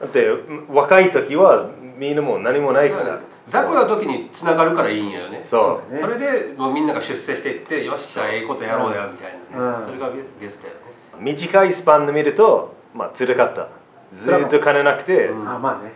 [0.00, 0.26] だって
[0.68, 1.66] 若い時は
[1.96, 3.20] みんなもう何もないから。
[3.48, 5.44] 雑魚な時に繋がるからいいんやよね。
[5.48, 9.72] そだねそれでもうみんなが出世していってよっしゃええことやろうやみたいな。
[9.72, 9.86] ねうん。
[9.86, 10.78] それがベストやね。
[11.18, 13.68] う短いスパンで見るとまあ辛かった。
[14.12, 15.48] ずーっと金なくて、うん。
[15.48, 15.92] あまあね。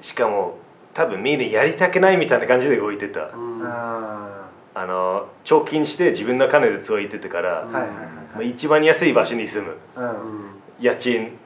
[0.00, 0.58] しかも
[0.92, 3.30] 多分みんなやりたくないみたいな感じで動いてた。
[3.34, 3.62] うん。
[3.64, 8.02] ああの貯金して自分の金でツアー行ってたから、あはいはいはいま
[8.34, 9.76] あ、はい一番安い場所に住む。
[9.96, 10.08] ううん。
[10.08, 11.38] ん家賃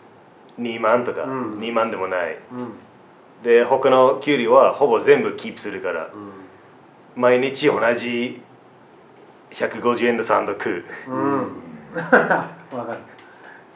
[0.58, 1.58] 2万とか、うん。
[1.60, 2.38] 2万でもない。
[2.52, 2.72] うん
[3.42, 6.32] で他の給料はほぼ全部キープするからうん。
[7.20, 8.40] 毎日同じ
[9.50, 10.84] 150円のサンド食う。
[11.08, 11.62] うん。
[11.96, 12.98] わかる。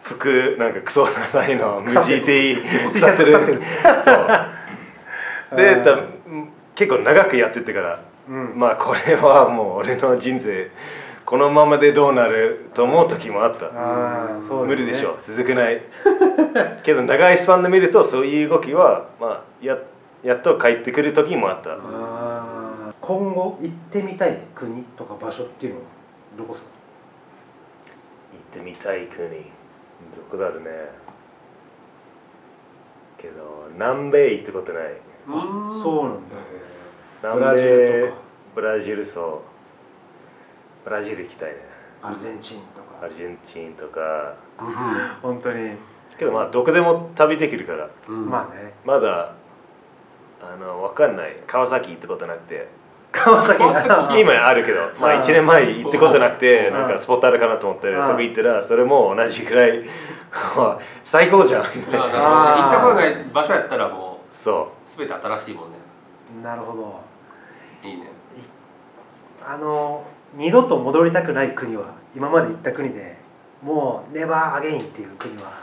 [0.02, 2.24] 服なんかクソなさいの無腐ってる。
[2.24, 3.62] GT T シャツ腐ってる。
[4.04, 5.56] そう。
[5.56, 8.52] で多分結構長くやっててからうん。
[8.56, 10.70] まあこれはもう俺の人生
[11.24, 13.66] このままでどうなると思う時もあった。
[13.66, 14.68] ああそうだね。
[14.68, 15.82] 無理でしょ続けない。
[16.82, 19.78] けど長いスパンで見るとそういう動きはまあや
[20.22, 21.70] やっと帰ってくる時もあった。
[21.72, 22.92] あー。
[23.00, 25.86] 今後行ってみたい国とか場所っていうのは
[26.38, 26.70] どこですか？
[28.56, 29.28] 行ってみたい国。
[29.28, 30.68] どこだろうね。
[33.18, 34.84] けど南米行ったことない。
[35.28, 36.36] うんそうなんだ。
[37.22, 38.20] 南ブラジルとか。
[38.56, 39.51] ブラジルそう
[40.84, 41.56] ブラジル行きたいね。
[42.02, 43.04] アルゼンチンとか。
[43.04, 44.34] アルゼンチンとか。
[45.22, 45.76] 本当に。
[46.18, 47.88] けどまあどこでも旅できるから。
[48.08, 48.28] うん。
[48.28, 48.72] まあね。
[48.84, 49.34] まだ
[50.42, 51.36] あの分かんない。
[51.46, 52.68] 川崎行ったことなくて。
[53.12, 53.74] 川崎川
[54.08, 54.20] 崎。
[54.20, 55.20] 今あるけど、まあ、うん。
[55.20, 56.74] 1年前行ったことなくてうん。
[56.74, 58.02] なんかスポットあるかなと思ってうん。
[58.02, 59.84] そこ行ったらそれも同じくらい
[60.56, 61.62] まあ最高じゃん。
[61.62, 62.62] あなるほどねあー。
[62.62, 64.98] 行ったことない場所やったらもそう。
[64.98, 65.76] 全て新しいもんね。
[66.42, 67.00] なるほど。
[67.88, 68.10] いいね。
[69.44, 70.04] あの
[70.34, 73.16] 二度と戻りたくない国は今まで行った国で
[73.62, 75.62] もうネバーアゲインっていう国は。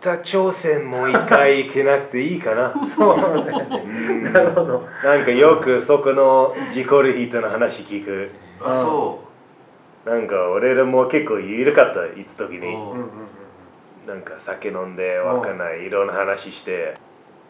[0.00, 2.74] 北朝鮮もう一回行けなくていいかな。
[2.86, 3.22] そうね。
[3.84, 4.32] うん。
[4.32, 4.86] なるほど。
[5.02, 8.30] なんかよくそこの事故る人の話聞く。
[8.60, 9.20] あそ
[10.04, 12.76] なんか俺らも結構緩かった行った時に。
[14.06, 15.58] なんか酒飲んでわかん。
[15.58, 16.94] ないいろんな話して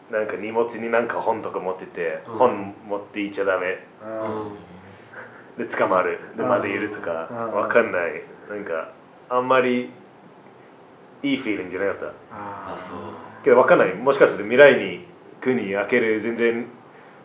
[0.09, 2.37] なんか荷物になんか本とか持ってて、うん。
[2.37, 3.83] 本持っていっちゃダメ。
[4.03, 4.68] うん
[5.59, 6.19] で捕まる。
[6.35, 6.49] でうん。
[6.49, 7.51] まだいるとかうん。
[7.53, 8.23] わかんない。
[8.49, 8.89] なんか
[9.29, 9.91] あんまり
[11.21, 12.05] いいフィーリングじゃなかった。
[12.07, 13.43] ああそう。
[13.43, 13.93] けどわかんない。
[13.93, 15.05] もしかすると未来に
[15.41, 16.65] 国開ける全然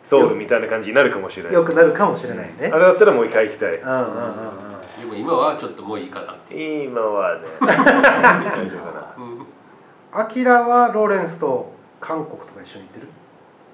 [0.03, 1.53] ソウルみたいな感じになるかもしれない。
[1.53, 2.71] よくなるかもしれないね。
[2.73, 3.77] あれだったらもう一回行きたい。
[3.77, 5.01] うんうんうんうん。
[5.01, 6.55] でも今はちょっともういいかなって。
[6.55, 7.47] いう今はね。
[7.63, 7.71] 大
[8.69, 9.25] 丈夫かな。
[9.25, 9.47] うん。
[10.13, 13.09] アキラはローレンスと韓国とか一緒に行ってる？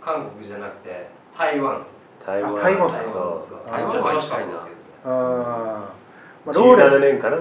[0.00, 2.56] 韓国じゃなくて台湾です台湾。
[2.56, 2.88] あ台湾。
[3.04, 3.70] そう。
[3.70, 5.86] 台湾ちょっと楽しかったんですけどあー、ま
[6.48, 7.00] あ、ローレ17ン。
[7.00, 7.36] 年かな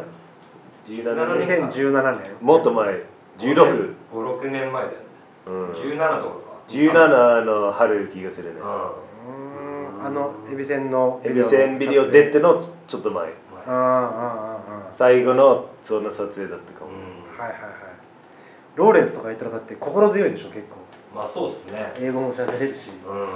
[0.88, 2.32] 17年？2017年。
[2.42, 3.04] もっと前。
[3.38, 4.98] 16 56年前だよね。
[5.48, 5.72] うん。
[5.72, 6.50] 17とかか。
[6.70, 8.60] 17の春気がするね。
[8.60, 10.06] ううーん。
[10.06, 13.28] あのエビセンのエビセンビデオ出てのちょっと前。
[13.28, 13.32] ん
[13.68, 17.38] ああああああ最後のその撮影だったかも、うん。
[17.38, 17.72] はいはいはい。
[18.76, 20.78] ローレンスとか言ったらだって心強いでしょ結構。
[21.16, 21.94] まあそうっすね。
[21.98, 22.90] 英語も喋れるし。
[23.08, 23.28] うん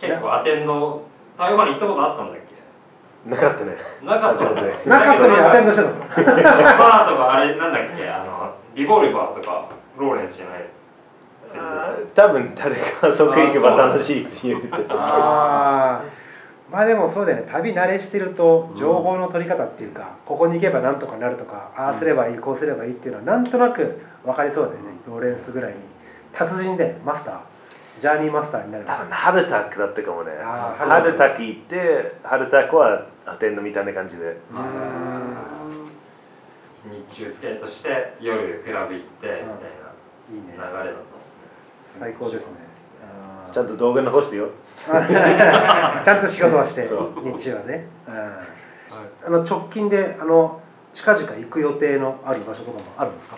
[0.00, 1.02] 結構アテンド
[1.38, 3.30] 台湾に行ったことあったんだっけ？
[3.30, 3.76] なかったね。
[4.02, 5.98] なかったよねなかったのにアテンドしてたの。
[5.98, 8.08] バーとかあれなんだっけ？
[8.08, 10.64] あのリボルバーとかローレンスじゃない？
[12.14, 14.68] 多分誰かそこ行けば楽しいって言うて。
[14.90, 16.02] あ
[16.70, 17.50] まあでもそうだよね。
[17.50, 25.78] 旅慣れしてると情報の取り方っていうか、ここに行けばなんとかなるとかああすればいいこうすればいいっていうのはなんとなく分かりそうだよね、ローレンスぐらいに。
[26.32, 27.40] 達人でマスター
[28.00, 30.32] ジャーニーマスターになる多分ハルタクだったかもね。
[30.42, 34.24] あーハルタク行ってハルタクはアテンドみたいな感じで。
[34.24, 35.36] うーん。
[37.10, 39.36] 日中スケートして夜クラブ行ってみたい
[40.34, 40.56] いいね。
[40.56, 40.94] な流れだったっ
[41.92, 42.00] すね。
[42.00, 42.54] 最高ですね。
[43.52, 44.48] ちゃんと動画残してよ。
[44.78, 50.60] ちゃんと仕事はして日中はね、あの直近であの
[50.94, 53.36] 近々行く予定のある場所とかもあるんですか？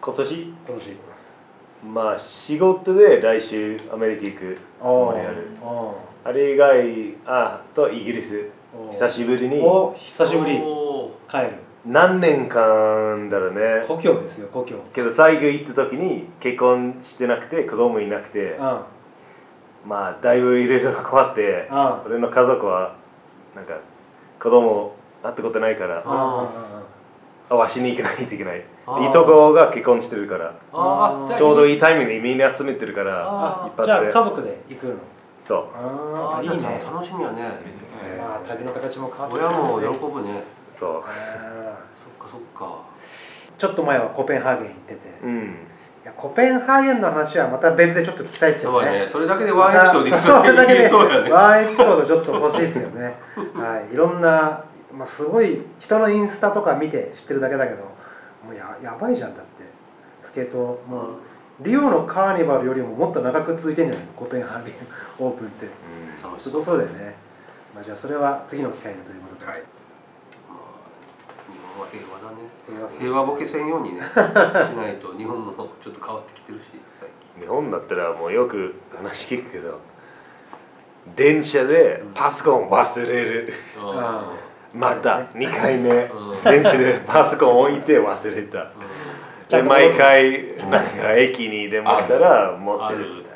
[0.00, 0.54] 今年？
[0.68, 0.96] 今年
[1.84, 5.48] まあ仕事で来週アメリカ行くつもりある。
[5.62, 8.34] ああれ以外あとイギリス。
[8.34, 8.90] ー。
[8.90, 9.60] 久しぶりに。
[9.60, 10.58] お久しぶり。
[10.58, 11.52] お帰る。
[11.86, 13.86] 何年間だろうね。
[13.88, 14.76] 故郷ですよ故郷。
[14.94, 18.56] けど最後行った時に結婚してなくて子供いなくて。
[18.60, 18.86] あ
[19.86, 22.96] まあだいぶいろいろ変わってあ俺の家族は
[23.56, 23.78] なんか
[24.38, 26.82] 子供会ったことないからあ
[27.48, 28.64] あわしに行かないといけない
[29.08, 30.54] いとこが結婚してるから。
[31.38, 33.86] ちょうどいいいタイミングでみんな集めてるからあ一発で。
[33.86, 34.94] じゃあ家族で行くの？
[35.38, 35.66] そう。
[35.74, 36.82] ああいいね。
[36.84, 37.60] 楽しみやね。
[38.18, 40.42] まあ旅の形も変わって親もね喜ぶね。
[40.68, 41.02] そう。
[41.04, 41.78] あ
[42.18, 42.64] そっかそっか。
[43.56, 45.56] ーちょっと前はコペンハーゲン行ってて、いうん。
[46.04, 48.98] やコペンハーゲンの話はまた別でちょっと聞きたいですそうよね。
[49.00, 50.88] やねそれだけでワンエピソードそれだけで
[51.30, 53.14] ワンエピソードちょっと欲しいですよね。
[53.54, 53.92] はい。
[53.92, 54.64] いろんな、
[54.94, 57.89] まあ、すごい人のインスタとか見て知ってるだけだけど
[58.50, 59.62] もうややばいじゃんだって。
[60.22, 61.02] スケートも。
[61.02, 61.10] う
[61.62, 64.12] リオのカーニバルよりももっと長く続いてんじゃないの？
[64.14, 64.74] コペンハーゲン
[65.22, 65.66] オープンって。
[66.16, 67.14] すご楽しそうそうだよね、
[67.74, 69.62] まあ、じゃあそれは次の機会でということで、はい。
[70.48, 72.48] まあ日本は平和だね。
[72.66, 76.64] 平和平和ボケせんようにね しないと日本もちょっと変わってきてるし
[76.98, 77.42] 最近。
[77.42, 79.80] 日本だったらもうよく話聞くけど
[81.14, 84.32] 電車でパソコン忘れる、あ
[84.74, 85.90] また2回目。
[85.90, 86.44] うん。
[86.44, 88.70] 電車でパソコン置いて忘れた。
[89.48, 93.30] で毎回なんか駅に電話したら持ってるあるって。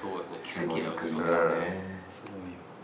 [0.00, 0.24] そうやね。
[0.42, 1.60] 奇跡やよねそれはね。
[2.10, 2.24] す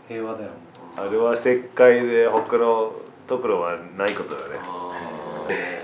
[0.07, 0.51] ごいよ平和だよ
[0.95, 2.93] あれは世界で他の
[3.27, 4.59] ところはないことだね。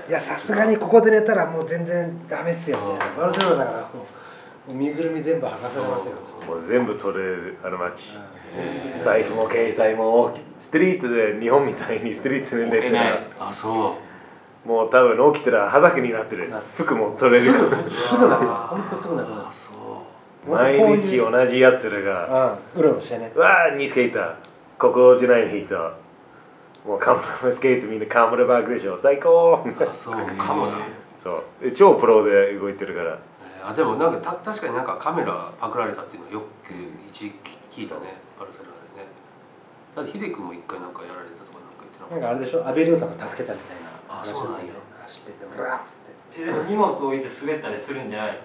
[0.08, 3.90] いやさすがにここで寝たらもう全然ダメっすよみたいなバルセロナだから
[4.68, 6.46] 身ぐるみ全部剥がされますよつって。
[6.46, 8.04] もう全部取れるあの街。
[9.04, 13.98] 財布も携帯もストリートで日本みたいにストリートで寝てたらあそ
[14.66, 16.52] もう多分起きたら裸になってる。
[16.76, 17.52] 服も取れる。
[17.52, 18.58] うすぐなくなる。
[18.58, 19.42] ほんとすぐなくなる。
[19.42, 19.72] あそ
[20.48, 22.48] う毎日同じやつらが。
[22.48, 23.32] ああうろうろしてね。
[23.36, 24.36] うわーニースケーター。
[24.80, 25.76] ここじゃない人
[26.86, 28.98] もうカムラスケートみんなカムラバッグでしょ。
[28.98, 29.64] 最高。
[29.64, 30.80] あそうかもな
[31.24, 31.64] そう。
[31.64, 33.12] で超プロで動いてるから。
[33.12, 33.35] えー
[33.70, 36.74] あでもなんかた確かになんかカメラパクられたっていうのはよく
[37.10, 37.32] 一時
[37.72, 39.10] 期聞いたねバルセロナでね。
[39.96, 42.68] だってヒデ君も一回なんかやられたとかなんか言ってなかっなんかあれでしょ？
[42.68, 44.74] アベリオタが助けたみたいなあ話だったよそうなんや。
[45.06, 45.96] 走ってってブラーッつっ
[46.36, 46.42] て。
[46.42, 48.34] えでも荷物置いて滑ったりするんじゃない？
[48.34, 48.40] の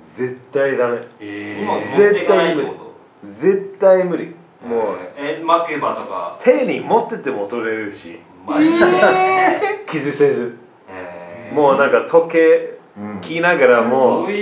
[0.00, 1.00] 絶対ダメ。
[1.00, 3.30] たえ荷物持っていかないってこと？
[3.30, 4.34] 絶対無理。
[4.66, 4.98] もう。
[5.16, 6.38] え巻けばとか？
[6.42, 8.18] 手に持ってても取れるし。
[8.46, 9.84] マジで？
[9.86, 10.58] 傷せず。
[10.88, 11.54] えー。
[11.54, 12.75] もうなんか時計
[13.20, 14.32] 着ながらどもう嘘！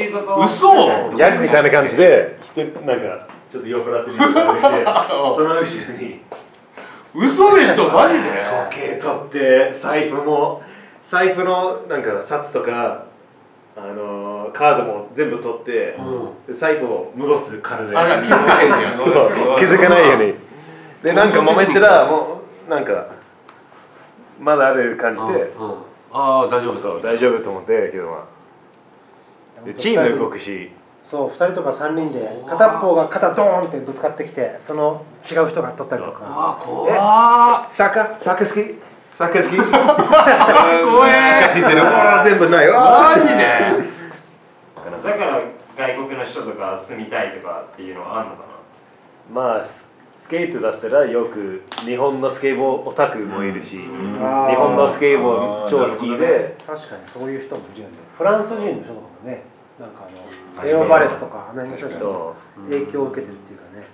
[1.16, 4.84] ギャグみたいな感じで人なんかちょっと酔っ払ってる人がいて
[5.34, 6.20] その後ろに。
[7.16, 7.90] 嘘でしょ？
[7.90, 8.28] マジで？
[8.70, 10.62] 時計取って財布も
[11.02, 13.05] 財布のなんか札とか
[13.76, 16.28] あのーカードも全部取ってうん。
[16.46, 19.59] で財布を戻す体であら気づかへんねや そう。
[19.59, 20.34] 気づかないように。
[21.02, 23.07] でなんか揉めてたらもうなんか
[24.40, 25.68] まだある感じでうん。
[25.70, 25.74] うん。
[26.12, 26.76] ああ大丈夫。
[26.78, 28.34] そう大丈夫と思ってけどまあで
[29.73, 30.71] チーム動くし。
[31.05, 37.73] そう2人とか3人で片方が肩ドーンってぶつかってきてその違う人が取ったりとうかわ怖っ。
[37.73, 38.21] サッカー？
[38.23, 38.81] サッカー好き？
[39.17, 39.57] サッカー好き。
[39.61, 41.85] 怖え近づいてる。
[41.85, 42.69] わー全部ない。
[42.71, 43.45] わマジで？
[45.05, 45.41] だから
[45.77, 48.45] 外国の人とか住みたいとかっていうのはあんのか
[49.31, 49.87] まあス
[50.17, 54.17] スケートだったらよく日本のスケボーオタクもいるし、ん。
[54.23, 54.51] あー。
[54.51, 57.95] 日本のスケボー超好きで、確かにそういう人もいるよね。
[58.17, 59.43] フランス人の人とかもね
[59.79, 62.37] なんかあのはいレオ・バレスとかあの辺の人がそ
[62.70, 63.87] 影響を受けてるっていうかね。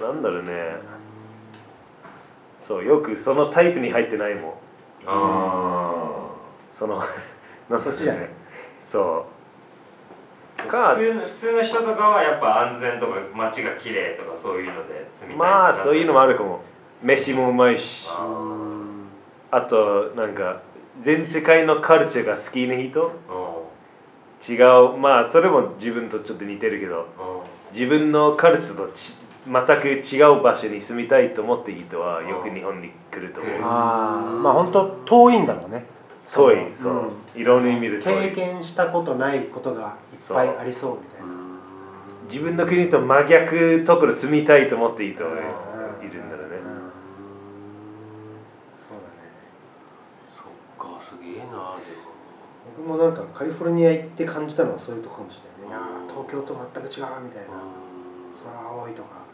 [0.00, 0.52] うあなんだろうね。
[2.66, 4.42] そうよくそのタイプに入ってないもん。
[4.42, 4.52] な
[5.08, 6.30] あ
[6.72, 7.02] その
[7.78, 8.28] そっちじゃない。
[8.80, 9.34] そう。
[10.68, 16.62] か普通の普通の人とかはやっぱ安全とか街が綺麗とかそういうので住みたいまあそういうのもあるかも。
[17.02, 18.06] 飯もうまいし。
[19.50, 20.60] あとなんか
[21.02, 23.12] 全世界のカルチャーが好きな人？
[24.48, 24.54] 違
[24.94, 24.96] う。
[24.98, 27.06] まあそれも自分とちょっと似てるけど。
[27.72, 29.14] 自分のカルチャーとち
[29.46, 33.54] 全く違う場所に住みたいと思っている人はよく日本に来ると思う。
[33.62, 35.84] ああまあ本当遠いんだろうね。
[36.32, 37.44] 遠いのそう、んい。
[37.44, 41.34] ろんな意味で遠経い験したことないことがいっぱいありそうみたいな。
[42.30, 46.90] 自分の国と真逆ところ住みたいと思っている人がいるんだろうねうん
[48.80, 49.28] そうだね
[50.34, 50.46] そっ
[50.78, 51.60] かすげえなでも
[52.73, 55.88] 僕もなんかカリフォルニア行って感じたのはそういうとこかもしれないね。
[55.88, 57.54] いやー東京と全く違うみたいな。
[58.44, 59.24] 空青いとか。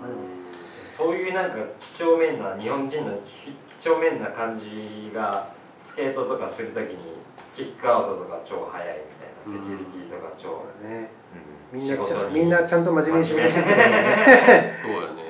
[0.00, 0.20] まあでも。
[0.96, 5.52] そういうなんか几帳面な日本人のき几帳面な感じが
[5.84, 6.96] スケートとかするときに
[7.54, 10.64] キックアウトとか超早いみたいなセキュリティとか超。
[10.86, 11.10] ね。
[11.72, 11.80] うん。
[11.80, 14.72] みんなちゃみんなちゃんと真面目に仕事してるね。
[14.82, 15.28] そうやね。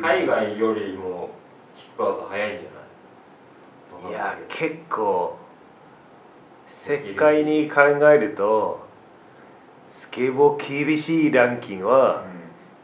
[0.00, 1.30] 海外よりも
[1.76, 2.70] キックアウト早いんじゃ
[4.04, 4.12] ない？
[4.12, 5.36] いや結構
[6.86, 8.86] 世界に考えると
[9.92, 12.24] スケボー厳しいランキングは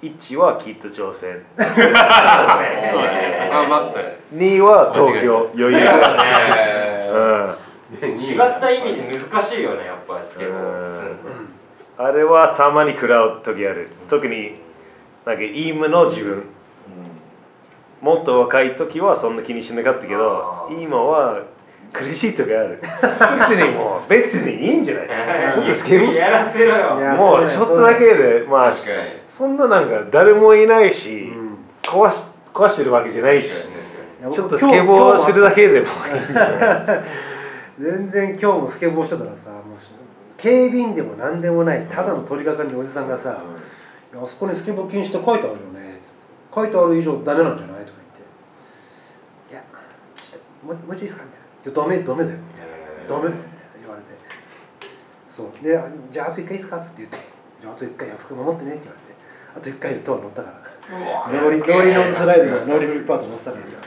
[0.02, 3.34] 1は北朝鮮そうやね。
[3.38, 5.50] そこはまずだよ2は東京。
[5.54, 5.86] 余裕ね
[7.10, 12.06] うん違った意味で難しいよねやっぱりスケボーすんの。
[12.06, 13.88] あれはたまに食らう時ある。
[14.10, 14.56] 特に
[15.24, 16.44] なんか今の自分。
[18.02, 21.42] もっと若い時はそんな気にしなかったけど今は
[21.92, 22.80] 苦しい時ある。
[22.80, 25.52] 別にもう別にいいんじゃない。
[25.52, 28.74] ちょっとスケボーやらせろいよやもうちょっとだけでまあ
[29.28, 31.46] そんななんか誰もいないし、うん。
[31.82, 32.22] 壊し
[32.52, 33.48] 壊してるわけじゃないし、
[34.32, 35.90] ちょっとスケボーするだけでもい
[36.26, 37.02] いんだよ
[37.78, 39.62] 全然今日もスケボーしてたらさもう
[40.36, 43.42] 警備員でも何でもないただの取り掛かりのおじさんがさ
[44.12, 46.14] 「いやあそこにスケボー禁止って書いてあるよね」つって
[46.54, 47.98] 「書いてある以上ダメなんじゃない?」とか
[49.48, 49.62] 言って「いや
[50.24, 51.35] ちょっともうもうちょいいいですか?」みたいな「い
[51.66, 54.16] やダメダメだよ」みたいな「ダメ」みたいな言われて。
[55.28, 55.64] そう。
[55.64, 57.18] であ「じゃああと一回いいですか?」っつって言って
[57.60, 59.06] 「じゃああと一回約束守ってね」って言われて。
[59.56, 60.60] あと一回でドア乗ったから。
[61.32, 61.50] ロー。
[61.52, 63.64] リローリノスライドのノーリーフリップアウト乗ってたから。
[63.64, 63.82] よかっ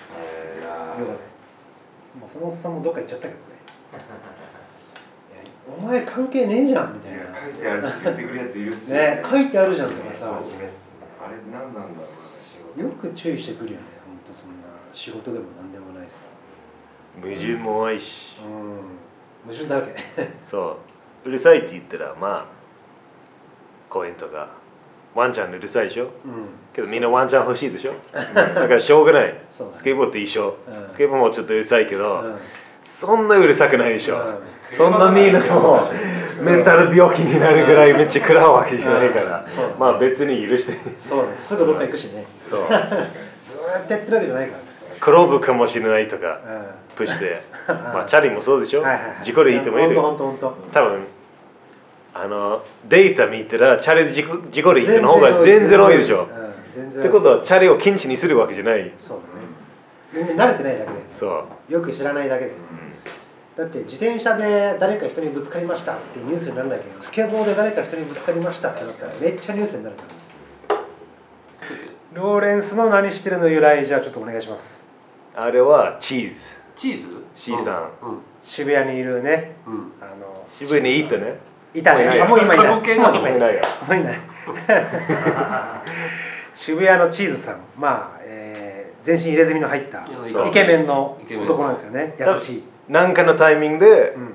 [0.97, 2.19] た。
[2.19, 3.45] もうそのおっさんもどっか行っちゃったけどね。
[5.77, 7.19] お前関係ねえじゃんみたいな。
[7.39, 9.21] 書いてあるって言ってくるやついるっすよね。
[9.23, 10.34] 書いてあるじゃんとかさ。
[10.34, 12.09] あれ何なんだろうな
[12.41, 12.82] 仕事。
[12.82, 15.98] よく注意してくるよね本当そんな仕事でも何でもない。
[15.98, 15.98] さ
[17.22, 18.38] 矛盾も多いし。
[18.45, 19.53] うん。
[19.53, 19.95] 矛盾だらけ。
[20.49, 20.78] そ
[21.26, 21.30] う。
[21.30, 22.45] うるさいって言ったらまあ
[23.89, 24.47] 公園とか
[25.16, 26.03] ワンちゃんうるさいでしょ？
[26.03, 26.10] うん。
[26.74, 27.93] けどみんなワンちゃん欲しいでしょ？
[28.14, 29.24] だからしょうがない。
[29.26, 29.41] ね。
[29.74, 30.55] スケボーって一緒。
[30.68, 30.89] うん。
[30.89, 32.38] スケボーもちょっとうるさいけど、うん。
[32.86, 34.20] そんなうるさくないでしょ、う
[34.74, 34.78] ん。
[34.78, 35.89] そんなみんなも
[36.39, 39.45] うメンタル病気になるぐらいめっちゃ食らうわけじゃないから、
[39.78, 40.74] まあ別に許して。
[40.95, 42.26] そうすぐどっか行くしね。
[42.41, 42.62] そう。
[42.70, 44.68] ずーっとやってるわけじゃないからね
[45.01, 46.39] 転ぶかもしれないとか
[46.95, 47.29] うプッシュで。
[47.29, 47.39] ん
[47.73, 49.23] まあチャリもそうでしょ、はいはいはい。
[49.23, 49.95] 事故でいい人もいる。
[49.99, 50.47] 本当本当。
[50.49, 50.99] 本多分
[52.13, 55.97] あのデータ見たらチャリで事故事故でいい人の方が全然多い。
[55.97, 56.27] でしょ？
[56.77, 56.99] うん。
[56.99, 58.91] ってことはチャリを禁止にするわけじゃない。
[58.97, 59.17] そう
[60.13, 60.27] だね。
[60.27, 60.97] みんな慣れてないだけで。
[61.13, 62.51] そう、よく知らないだけで
[63.55, 70.03] だって自転車で誰か人にぶつかりましたってニュースにならないけどスケボーで誰か人にぶつかりましたってなったらめっちゃニュースになるか
[70.69, 70.79] ら。
[72.13, 74.78] ローレンスの何してるの由来じゃあちょっとお願いします
[75.41, 76.35] あれはチーズ。
[76.75, 77.05] チーズ
[77.37, 78.05] ？C さん。
[78.05, 78.19] うん。
[78.43, 79.55] 渋谷にいるね。
[80.01, 81.39] あの渋谷に行ったね。
[81.73, 82.05] いたね。
[82.05, 82.19] もういない。
[82.21, 82.67] あもう今いない。
[82.67, 83.35] もう今いない。
[83.37, 83.61] いないよ。
[83.87, 84.15] もういない。
[86.55, 87.57] 渋谷のチーズさん。
[87.77, 88.69] まあ、えー
[89.05, 90.03] 全身入れ墨の入ったイ
[90.51, 91.45] ケメンのイケメン。
[91.45, 92.15] 男なんですよね。
[92.19, 94.33] 優しい、なんかのタイミングでうん、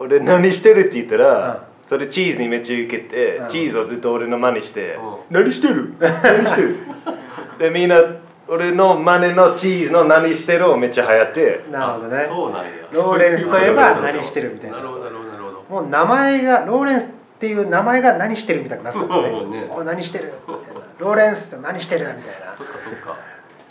[0.00, 1.88] 俺何してるって言ったら、うん。
[1.88, 3.48] それチーズにめっちゃ受けて、うん。
[3.50, 4.98] チーズをずっと俺の真似して、
[5.30, 5.94] う何してる？
[6.00, 6.76] 何してる？
[7.58, 8.02] でみんな
[8.50, 11.64] 俺の真似のチーズの何してるをめっちゃ流行って。
[11.70, 12.26] なるほどね。
[12.26, 12.70] そうなんや。
[12.92, 14.78] ローレンスといえば何してるみたいな。
[14.78, 15.30] なるほどなるほど。
[15.30, 19.68] なるほどもう名前がローレンスっていう名前が何してるみたいになってたもんね。
[19.84, 20.34] 何してる？
[20.48, 20.80] みたいな。
[20.98, 22.06] ローレンスって何してる？
[22.06, 22.22] みたい
[22.58, 23.18] そっかそっか。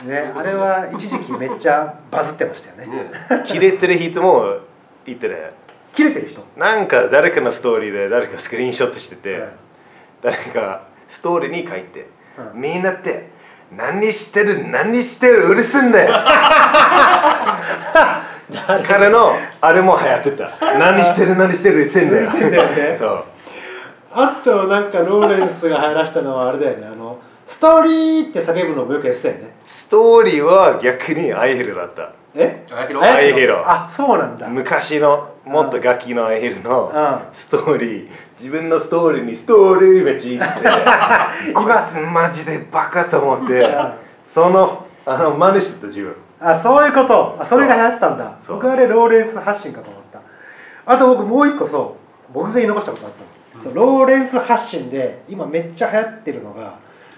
[0.06, 2.88] なねあれは一時期めっちゃバズってましたよね。
[2.88, 3.12] ね
[3.48, 4.60] キレてる人も
[5.06, 5.52] いてね。
[5.94, 6.42] 切れてる人？
[6.56, 9.50] なんか誰かのストーリーで誰かスクリーンショットしてて、うん。
[10.22, 12.08] 誰かストーリーに書いて、
[12.54, 12.62] うん。
[12.62, 13.38] みんなって
[13.72, 16.16] 何してる何してるうるせんだよ。
[18.88, 20.50] 彼のあれも流行ってた。
[20.78, 22.24] 何してる何してるうるせんだよ。
[22.24, 22.98] うるせんだよね。
[23.00, 23.24] そう。
[24.12, 26.88] あとなんかローレンスが流行らしたのはあれだよね。
[26.92, 29.54] あのストーリーって叫ぶのもよくやってたよね。
[29.66, 32.10] ストーリーは逆にアイヘルだった。
[32.36, 32.64] え？
[33.02, 33.64] アイヒロ。
[33.66, 34.48] あそうなんだ。
[34.48, 37.20] 昔のもっとガキのアイヘルのうん。
[37.34, 38.10] ストーリー
[38.40, 40.46] 自分のストーリーにストーリーめっちって。
[41.54, 43.60] こいつマジでバカと思って。
[43.60, 46.16] うんそのあの真似してた自分。
[46.40, 47.38] あそういうこと。
[47.40, 48.38] あそれが流行ってたんだ。
[48.48, 50.22] 僕あれローレンス発信かと思った。
[50.86, 51.98] あと僕もう一個そ
[52.30, 52.34] う。
[52.34, 56.78] 僕が言い残したことあったの、そうローレンス発信で今めっちゃ流行ってるのが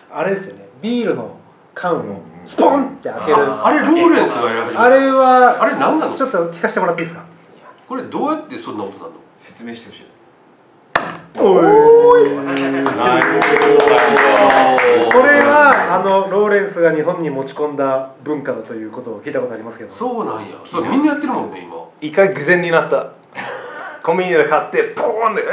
[0.09, 0.69] あれですよね。
[0.81, 1.35] ビールの
[1.73, 3.35] 缶をスポンって開ける。
[3.35, 6.15] ああれローレンスがやられてるあれはあれ何なの？
[6.15, 7.25] ちょっと聞かせてもらっていいですか？
[7.89, 9.11] これどうやってそんな音なの？
[9.37, 10.05] 説明してほしい
[11.35, 12.25] おーい。
[12.97, 13.25] ナイス
[15.11, 19.93] これはあのローレンスが日本に持ち込んだ文化だということを聞いたことありますけど。
[19.93, 20.57] そうなんや。
[20.69, 21.89] それみんなやってるもんね今。
[22.01, 23.13] 一回偶然になった。
[24.03, 25.45] コンビニで買ってポーンでえ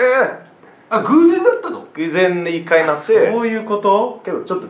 [0.91, 1.83] あ偶然だったの？
[1.85, 4.21] ー、偶然に一回なってそういうこと？
[4.25, 4.69] けどちょっと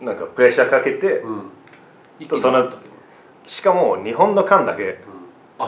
[0.00, 1.50] なんかプレッシャーかけてうん。
[2.40, 2.72] その
[3.46, 5.00] しかも日本の缶だけ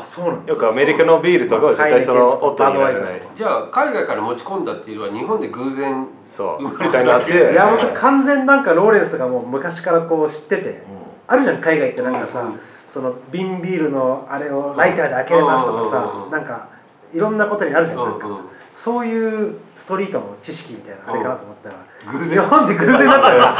[0.00, 0.52] あそうなんだ。
[0.52, 6.62] よくアメリカのビールとかは絶対その音にならないじゃあ海外から持ち込んだっていうのは日本で偶然そう。
[6.62, 7.32] みたいになって。
[7.32, 10.82] いや僕完全なんかローレンスがもう昔からこう知ってて。
[11.26, 12.60] あるじゃん海外ってなんかさ、うん。
[12.88, 16.30] その瓶ビールのあれをライターで開けれますとかうんうんうんさうん。
[16.30, 16.68] なんか
[17.12, 18.44] いろんなことにあるじゃんなんか、うんうん。
[18.74, 23.54] そういうストリートの知識みたいなあれかなと思ったら、偶日本で偶然だったよ。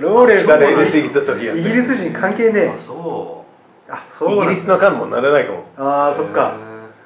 [0.00, 3.37] ローレンス誰入れすぎた時やっイてギリス人関係ねあそえ
[3.88, 5.64] あそうイギリスの缶もならないかも。
[5.76, 6.54] あうあそっか。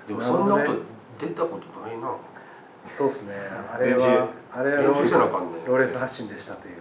[0.06, 0.80] でもそんな音なるほど
[1.20, 2.16] 出たことないな。
[2.88, 3.34] そうっすね。
[3.72, 6.74] あれはあれはローレンス発信でしたという。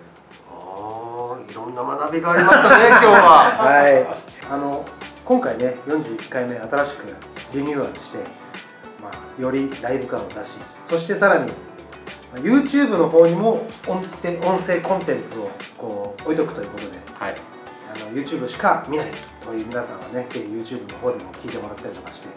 [0.49, 3.11] ああいろんな学びがありましたね 今日は。
[3.57, 4.07] はい、
[4.49, 4.85] あの
[5.23, 7.15] 今回ね41回目新しく
[7.53, 8.17] リニューアルして、
[9.01, 11.53] まあ、よりライブ感を出しそしてさらにま
[12.37, 16.97] あ YouTube の方にも音て音声コンテンツをこう置いとくということで。
[17.19, 17.50] はい
[17.91, 19.11] あの YouTube しか見ない
[19.41, 22.27] という皆さんはねぜひ YouTube の方でも聞いてもらったりとかして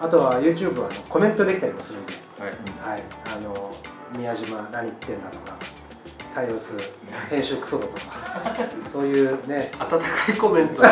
[0.00, 2.50] あとは YouTube はあのコメントできたりもするんで、はい。
[2.92, 3.02] はい、
[3.36, 3.74] あの
[4.16, 5.56] 宮島何言ってんだとか
[6.34, 6.78] 対応する
[7.30, 8.44] 編集クソだとか
[8.90, 10.88] そういうね温かいコメントヘ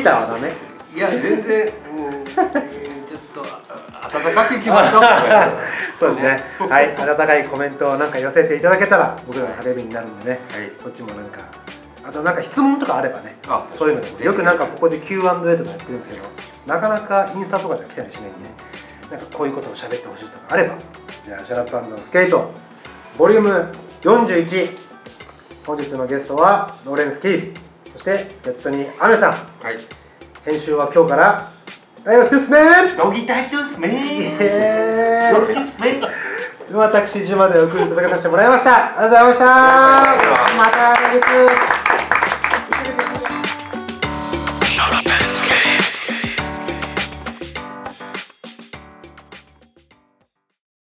[0.00, 0.52] イターはダメ？
[0.94, 2.46] いや全然、うん、ちょっ
[3.34, 3.42] と
[3.92, 5.02] あ温かくいきましょう。
[5.98, 6.44] そうですね。
[6.58, 6.94] はい。
[6.94, 10.40] 温かいコメントをなんか寄せていただけたら僕らの励みになるんでね。
[10.52, 10.70] はい。
[10.82, 11.61] こっちもなんか
[12.04, 16.22] あとなんか質問とかあればねあそういうのでよくなんかここで Q&A とかやってるんですけど
[16.66, 18.50] なかなかインスタとかじゃ来たりしないんで
[19.10, 20.76] なんかこういうことを喋ってほしいとかあれば
[21.24, 22.50] じゃあ Shut Up & Skate
[23.18, 23.72] volume
[24.02, 24.76] 41
[25.64, 29.32] 本日のゲストはローレンス・キーフそして助っ人にアメさん。
[29.32, 29.36] は
[29.70, 29.78] い。
[30.44, 31.52] 編集は今日から
[32.04, 32.58] ダイオスティスメ
[32.94, 32.96] ン。
[32.96, 33.96] ドギタイトゥスメイン
[34.40, 35.40] エーイ。
[35.40, 36.02] ドギタイトゥスメン
[36.74, 38.98] 私、島でお送りいただかさせてもらいました。
[38.98, 39.44] ありがとうございました。
[40.56, 41.81] また来月。